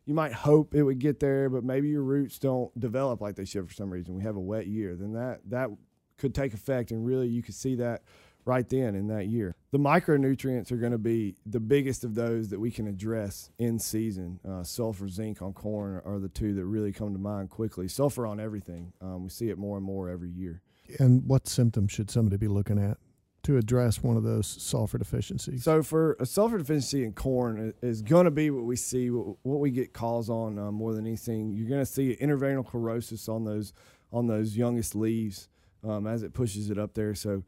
you 0.07 0.13
might 0.13 0.31
hope 0.31 0.73
it 0.73 0.83
would 0.83 0.99
get 0.99 1.19
there, 1.19 1.49
but 1.49 1.65
maybe 1.65 1.89
your 1.89 2.01
roots 2.01 2.39
don't 2.39 2.77
develop 2.79 3.19
like 3.19 3.35
they 3.35 3.45
should 3.45 3.67
for 3.67 3.73
some 3.73 3.91
reason. 3.91 4.15
We 4.15 4.23
have 4.23 4.37
a 4.37 4.39
wet 4.39 4.65
year, 4.65 4.95
then 4.95 5.13
that 5.13 5.41
that 5.49 5.69
could 6.17 6.33
take 6.33 6.53
effect, 6.53 6.91
and 6.91 7.05
really 7.05 7.27
you 7.27 7.43
could 7.43 7.53
see 7.53 7.75
that 7.75 8.03
right 8.45 8.67
then 8.69 8.95
in 8.95 9.07
that 9.07 9.27
year. 9.27 9.53
The 9.71 9.77
micronutrients 9.77 10.71
are 10.71 10.77
going 10.77 10.93
to 10.93 10.97
be 10.97 11.35
the 11.45 11.59
biggest 11.59 12.05
of 12.05 12.15
those 12.15 12.47
that 12.49 12.59
we 12.59 12.71
can 12.71 12.87
address 12.87 13.51
in 13.59 13.77
season. 13.77 14.39
Uh, 14.47 14.63
sulfur, 14.63 15.09
zinc 15.09 15.41
on 15.41 15.51
corn 15.51 16.01
are 16.05 16.19
the 16.19 16.29
two 16.29 16.53
that 16.53 16.65
really 16.65 16.93
come 16.93 17.11
to 17.11 17.19
mind 17.19 17.49
quickly. 17.49 17.89
Sulfur 17.89 18.25
on 18.25 18.39
everything. 18.39 18.93
Um, 19.01 19.25
we 19.25 19.29
see 19.29 19.49
it 19.49 19.57
more 19.57 19.75
and 19.75 19.85
more 19.85 20.09
every 20.09 20.29
year. 20.29 20.61
And 20.99 21.27
what 21.27 21.49
symptoms 21.49 21.91
should 21.91 22.09
somebody 22.09 22.37
be 22.37 22.47
looking 22.47 22.79
at 22.79 22.97
to 23.47 23.57
address 23.57 24.03
one 24.03 24.17
of 24.17 24.23
those 24.23 24.45
sulfur 24.45 24.97
deficiencies? 24.97 25.63
So, 25.63 25.81
for 25.81 26.17
a 26.19 26.25
sulfur 26.25 26.57
deficiency 26.57 27.05
in 27.05 27.13
corn 27.13 27.73
is 27.81 28.01
going 28.01 28.25
to 28.25 28.31
be 28.31 28.49
what 28.49 28.65
we 28.65 28.75
see, 28.75 29.07
what 29.07 29.59
we 29.59 29.71
get 29.71 29.93
calls 29.93 30.29
on 30.29 30.59
uh, 30.59 30.69
more 30.69 30.93
than 30.93 31.07
anything. 31.07 31.53
You're 31.53 31.69
going 31.69 31.81
to 31.81 31.85
see 31.85 32.17
interveinal 32.21 32.65
chlorosis 32.65 33.29
on 33.29 33.45
those 33.45 33.71
on 34.11 34.27
those 34.27 34.57
youngest 34.57 34.95
leaves 34.95 35.47
um, 35.83 36.07
as 36.07 36.23
it 36.23 36.33
pushes 36.33 36.69
it 36.69 36.77
up 36.77 36.93
there. 36.93 37.15
So, 37.15 37.43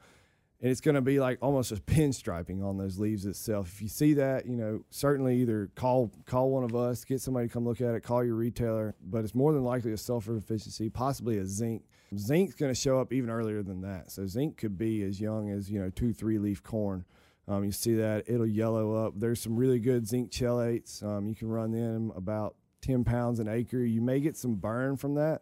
and 0.61 0.69
it's 0.69 0.81
going 0.81 0.95
to 0.95 1.01
be 1.01 1.19
like 1.19 1.37
almost 1.41 1.71
a 1.71 1.75
pinstriping 1.75 2.63
on 2.63 2.77
those 2.77 2.99
leaves 2.99 3.25
itself. 3.25 3.71
If 3.73 3.81
you 3.81 3.87
see 3.87 4.13
that, 4.15 4.45
you 4.45 4.57
know, 4.57 4.81
certainly 4.89 5.37
either 5.37 5.69
call 5.75 6.11
call 6.25 6.49
one 6.49 6.63
of 6.63 6.75
us, 6.75 7.05
get 7.05 7.21
somebody 7.21 7.47
to 7.47 7.53
come 7.53 7.65
look 7.65 7.81
at 7.81 7.95
it, 7.95 8.03
call 8.03 8.23
your 8.23 8.35
retailer. 8.35 8.95
But 9.01 9.23
it's 9.23 9.35
more 9.35 9.53
than 9.53 9.63
likely 9.63 9.93
a 9.93 9.97
sulfur 9.97 10.35
deficiency, 10.35 10.89
possibly 10.89 11.37
a 11.37 11.45
zinc. 11.45 11.83
Zinc's 12.17 12.55
going 12.55 12.73
to 12.73 12.79
show 12.79 12.99
up 12.99 13.13
even 13.13 13.29
earlier 13.29 13.63
than 13.63 13.81
that. 13.81 14.11
So 14.11 14.25
zinc 14.25 14.57
could 14.57 14.77
be 14.77 15.03
as 15.03 15.21
young 15.21 15.49
as 15.49 15.69
you 15.69 15.79
know 15.79 15.89
two, 15.89 16.11
three 16.13 16.39
leaf 16.39 16.61
corn. 16.61 17.05
Um, 17.47 17.63
you 17.63 17.71
see 17.71 17.95
that 17.95 18.25
it'll 18.27 18.45
yellow 18.45 18.93
up. 18.93 19.13
There's 19.15 19.41
some 19.41 19.55
really 19.55 19.79
good 19.79 20.07
zinc 20.07 20.31
chelates. 20.31 21.01
Um, 21.03 21.27
you 21.27 21.35
can 21.35 21.47
run 21.47 21.71
them 21.71 22.11
about 22.15 22.55
10 22.81 23.03
pounds 23.03 23.39
an 23.39 23.47
acre. 23.47 23.79
You 23.79 24.01
may 24.01 24.19
get 24.19 24.37
some 24.37 24.55
burn 24.55 24.97
from 24.97 25.15
that. 25.15 25.41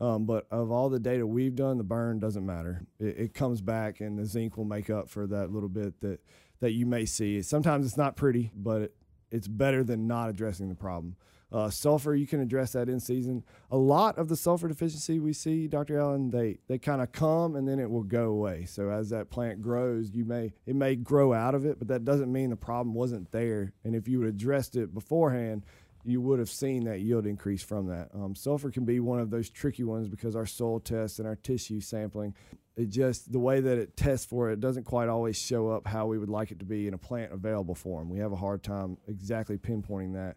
Um, 0.00 0.24
but 0.24 0.46
of 0.50 0.70
all 0.70 0.88
the 0.88 0.98
data 0.98 1.26
we've 1.26 1.54
done, 1.54 1.76
the 1.76 1.84
burn 1.84 2.18
doesn't 2.18 2.44
matter. 2.44 2.86
It, 2.98 3.18
it, 3.18 3.34
comes 3.34 3.60
back, 3.60 4.00
and 4.00 4.18
the 4.18 4.24
zinc 4.24 4.56
will 4.56 4.64
make 4.64 4.88
up 4.88 5.10
for 5.10 5.26
that 5.26 5.52
little 5.52 5.68
bit 5.68 6.00
that 6.00 6.20
that 6.60 6.72
you 6.72 6.86
may 6.86 7.04
see. 7.04 7.42
Sometimes 7.42 7.86
it's 7.86 7.96
not 7.96 8.16
pretty, 8.16 8.50
but 8.54 8.82
it, 8.82 8.94
it's 9.30 9.48
better 9.48 9.84
than 9.84 10.06
not 10.06 10.30
addressing 10.30 10.68
the 10.68 10.74
problem. 10.74 11.16
Uh, 11.52 11.68
sulfur, 11.68 12.14
you 12.14 12.26
can 12.26 12.40
address 12.40 12.72
that 12.72 12.88
in 12.88 13.00
season. 13.00 13.42
A 13.70 13.76
lot 13.76 14.16
of 14.18 14.28
the 14.28 14.36
sulfur 14.36 14.68
deficiency 14.68 15.18
we 15.18 15.32
see, 15.32 15.66
Dr. 15.66 15.98
Allen, 15.98 16.30
they 16.30 16.58
they 16.68 16.78
kind 16.78 17.02
of 17.02 17.10
come 17.10 17.56
and 17.56 17.66
then 17.66 17.80
it 17.80 17.90
will 17.90 18.04
go 18.04 18.26
away. 18.26 18.66
So 18.66 18.90
as 18.90 19.10
that 19.10 19.30
plant 19.30 19.60
grows, 19.60 20.12
you 20.14 20.24
may 20.24 20.52
it 20.64 20.76
may 20.76 20.94
grow 20.94 21.32
out 21.32 21.56
of 21.56 21.66
it, 21.66 21.78
but 21.78 21.88
that 21.88 22.04
doesn't 22.04 22.32
mean 22.32 22.50
the 22.50 22.56
problem 22.56 22.94
wasn't 22.94 23.32
there. 23.32 23.72
And 23.84 23.96
if 23.96 24.06
you 24.06 24.20
had 24.20 24.28
addressed 24.34 24.76
it 24.76 24.94
beforehand, 24.94 25.64
you 26.04 26.20
would 26.20 26.38
have 26.38 26.50
seen 26.50 26.84
that 26.84 27.00
yield 27.00 27.26
increase 27.26 27.62
from 27.62 27.86
that. 27.88 28.08
Um, 28.14 28.34
sulfur 28.34 28.70
can 28.70 28.84
be 28.84 29.00
one 29.00 29.20
of 29.20 29.30
those 29.30 29.50
tricky 29.50 29.84
ones 29.84 30.08
because 30.08 30.34
our 30.34 30.46
soil 30.46 30.80
tests 30.80 31.18
and 31.18 31.28
our 31.28 31.36
tissue 31.36 31.80
sampling, 31.80 32.34
it 32.76 32.88
just 32.88 33.30
the 33.32 33.38
way 33.38 33.60
that 33.60 33.78
it 33.78 33.96
tests 33.96 34.24
for 34.24 34.50
it 34.50 34.60
doesn't 34.60 34.84
quite 34.84 35.08
always 35.08 35.38
show 35.38 35.68
up 35.68 35.86
how 35.86 36.06
we 36.06 36.18
would 36.18 36.30
like 36.30 36.50
it 36.50 36.58
to 36.60 36.64
be 36.64 36.88
in 36.88 36.94
a 36.94 36.98
plant 36.98 37.32
available 37.32 37.74
form. 37.74 38.08
We 38.08 38.18
have 38.18 38.32
a 38.32 38.36
hard 38.36 38.62
time 38.62 38.96
exactly 39.06 39.58
pinpointing 39.58 40.14
that. 40.14 40.36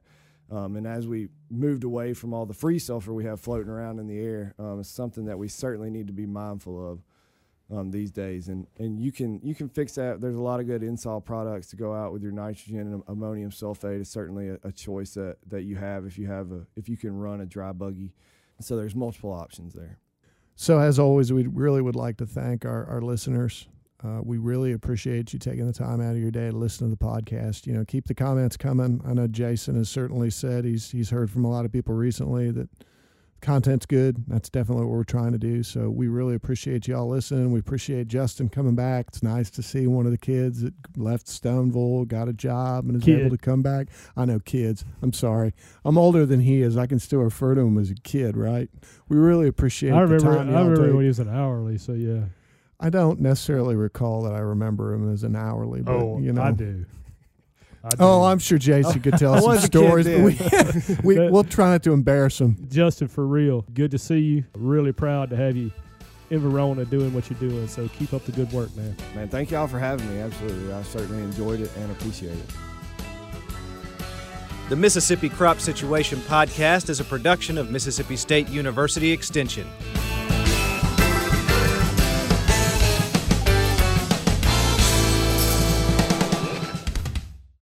Um, 0.52 0.76
and 0.76 0.86
as 0.86 1.08
we 1.08 1.30
moved 1.50 1.84
away 1.84 2.14
from 2.14 2.34
all 2.34 2.46
the 2.46 2.54
free 2.54 2.78
sulfur 2.78 3.14
we 3.14 3.24
have 3.24 3.40
floating 3.40 3.70
around 3.70 4.00
in 4.00 4.08
the 4.08 4.20
air, 4.20 4.54
um, 4.60 4.82
it's 4.82 4.90
something 4.90 5.26
that 5.26 5.40
we 5.40 5.48
certainly 5.48 5.90
need 5.90 6.08
to 6.08 6.14
be 6.14 6.26
mindful 6.26 6.92
of 6.92 7.00
um, 7.72 7.92
these 7.92 8.12
days. 8.12 8.48
And 8.48 8.68
and 8.78 9.00
you 9.00 9.12
can 9.12 9.40
you 9.44 9.56
can 9.56 9.70
fix 9.70 9.96
that. 9.96 10.22
There's 10.22 10.36
a 10.36 10.42
lot 10.42 10.60
of 10.60 10.68
good 10.68 10.82
insol 10.82 11.24
products 11.24 11.68
to 11.68 11.76
go 11.76 11.94
out 11.94 12.14
with 12.14 12.22
your 12.22 12.32
nitrogen 12.32 12.80
and 12.80 13.04
ammonium 13.08 13.52
sulfate 13.52 14.02
is 14.02 14.10
certainly 14.10 14.50
a, 14.50 14.58
a 14.64 14.72
choice 14.72 15.14
that, 15.16 15.38
that 15.48 15.64
you 15.64 15.76
have 15.76 16.06
if 16.06 16.18
you 16.18 16.28
have 16.28 16.52
a 16.52 16.66
if 16.76 16.90
you 16.90 16.98
can 16.98 17.18
run 17.18 17.42
a 17.42 17.46
dry 17.46 17.72
buggy. 17.72 18.14
So 18.60 18.76
there's 18.76 18.96
multiple 18.96 19.32
options 19.32 19.74
there. 19.74 20.00
So 20.56 20.80
as 20.80 21.00
always, 21.00 21.34
we 21.34 21.48
really 21.48 21.82
would 21.82 21.96
like 21.96 22.18
to 22.18 22.26
thank 22.26 22.66
our, 22.66 22.86
our 22.86 23.02
listeners. 23.02 23.68
Uh, 24.04 24.20
we 24.22 24.38
really 24.38 24.74
appreciate 24.74 25.32
you 25.34 25.40
taking 25.40 25.66
the 25.66 25.74
time 25.74 26.02
out 26.02 26.12
of 26.12 26.22
your 26.22 26.30
day 26.30 26.52
to 26.52 26.56
listen 26.56 26.90
to 26.90 26.96
the 26.96 27.04
podcast. 27.04 27.66
You 27.66 27.74
know, 27.74 27.86
keep 27.86 28.06
the 28.06 28.14
comments 28.14 28.58
coming. 28.58 29.02
I 29.06 29.14
know 29.14 29.28
Jason 29.28 29.76
has 29.76 29.90
certainly 29.90 30.30
said 30.30 30.66
he's 30.66 30.92
he's 30.92 31.10
heard 31.10 31.32
from 31.32 31.46
a 31.46 31.50
lot 31.50 31.66
of 31.66 31.72
people 31.72 31.96
recently 31.96 32.52
that 32.52 32.70
content's 33.44 33.86
good. 33.86 34.24
That's 34.28 34.50
definitely 34.50 34.86
what 34.86 34.96
we're 34.96 35.04
trying 35.04 35.34
to 35.34 35.38
do. 35.38 35.62
So 35.62 35.90
we 35.90 36.08
really 36.08 36.34
appreciate 36.34 36.88
y'all 36.88 37.08
listening. 37.08 37.52
We 37.52 37.60
appreciate 37.60 38.08
Justin 38.08 38.50
coming 38.50 38.74
back. 38.74 39.08
It's 39.10 39.22
nice 39.22 39.52
to 39.52 39.62
see 39.62 39.86
one 39.86 40.06
of 40.06 40.12
the 40.12 40.18
kids 40.18 40.62
that 40.62 40.74
left 40.98 41.28
Stoneville, 41.28 42.08
got 42.08 42.28
a 42.28 42.34
job, 42.34 42.86
and 42.86 42.96
is 42.96 43.04
Kid. 43.04 43.20
able 43.20 43.32
to 43.32 43.38
come 43.38 43.62
back. 43.62 43.90
I 44.18 44.26
know 44.26 44.40
kids. 44.40 44.86
I'm 45.02 45.14
sorry. 45.14 45.54
I'm 45.86 45.98
older 45.98 46.26
than 46.26 46.40
he 46.40 46.62
is. 46.62 46.78
I 46.78 46.88
can 46.88 47.00
still 47.00 47.20
refer 47.20 47.54
to 47.54 47.62
him 47.62 47.78
as 47.78 47.92
a 47.92 47.96
kid, 47.96 48.36
right? 48.38 48.70
We 49.10 49.18
really 49.18 49.48
appreciate 49.48 49.92
I 49.92 50.06
the 50.06 50.14
remember. 50.14 50.38
time 50.38 50.56
I 50.56 50.60
remember 50.62 50.86
take. 50.88 50.94
when 50.96 51.04
he 51.04 51.08
was 51.10 51.20
an 51.20 51.30
hourly. 51.30 51.78
So 51.78 51.92
yeah. 51.92 52.24
I 52.80 52.90
don't 52.90 53.20
necessarily 53.20 53.76
recall 53.76 54.24
that 54.24 54.34
I 54.34 54.40
remember 54.40 54.94
him 54.94 55.14
as 55.14 55.24
an 55.24 55.36
hourly, 55.36 55.82
but 55.82 55.94
oh, 55.94 56.20
you 56.20 56.34
know. 56.34 56.42
I 56.42 56.52
do. 56.52 56.86
I 57.84 57.90
do. 57.90 57.96
Oh, 58.00 58.24
I'm 58.24 58.40
sure 58.40 58.58
Jason 58.58 59.02
could 59.02 59.18
tell 59.18 59.34
I 59.36 59.40
some 59.40 59.50
was 59.50 59.66
a 59.66 59.70
kid 59.70 59.78
stories. 59.78 60.08
we, 60.08 61.16
we, 61.18 61.30
we'll 61.30 61.44
try 61.44 61.72
not 61.72 61.84
to 61.84 61.92
embarrass 61.92 62.40
him. 62.40 62.58
Justin, 62.70 63.08
for 63.10 63.28
real, 63.28 63.66
good 63.74 63.92
to 63.92 63.98
see 63.98 64.20
you. 64.20 64.46
Really 64.56 64.94
proud 64.94 65.30
to 65.32 65.36
have 65.36 65.58
you 65.58 65.72
in 66.30 66.40
Verona 66.40 66.86
doing 66.86 67.14
what 67.14 67.30
you're 67.30 67.40
doing. 67.40 67.68
So 67.68 67.88
keep 67.90 68.14
up 68.14 68.26
the 68.26 68.32
good 68.32 68.52
work, 68.52 68.76
man. 68.76 68.96
Man, 69.16 69.28
thank 69.28 69.52
y'all 69.52 69.68
for 69.68 69.80
having 69.80 70.10
me. 70.14 70.22
Absolutely. 70.22 70.74
I 70.74 70.82
certainly 70.84 71.22
enjoyed 71.24 71.60
it 71.60 71.72
and 71.78 71.92
appreciate 71.92 72.34
it. 72.34 72.50
The 74.70 74.76
Mississippi 74.78 75.28
Crop 75.28 75.60
Situation 75.60 76.20
Podcast 76.22 76.90
is 76.90 77.02
a 77.02 77.04
production 77.04 77.58
of 77.58 77.70
Mississippi 77.70 78.16
State 78.16 78.48
University 78.50 79.12
Extension. 79.12 79.68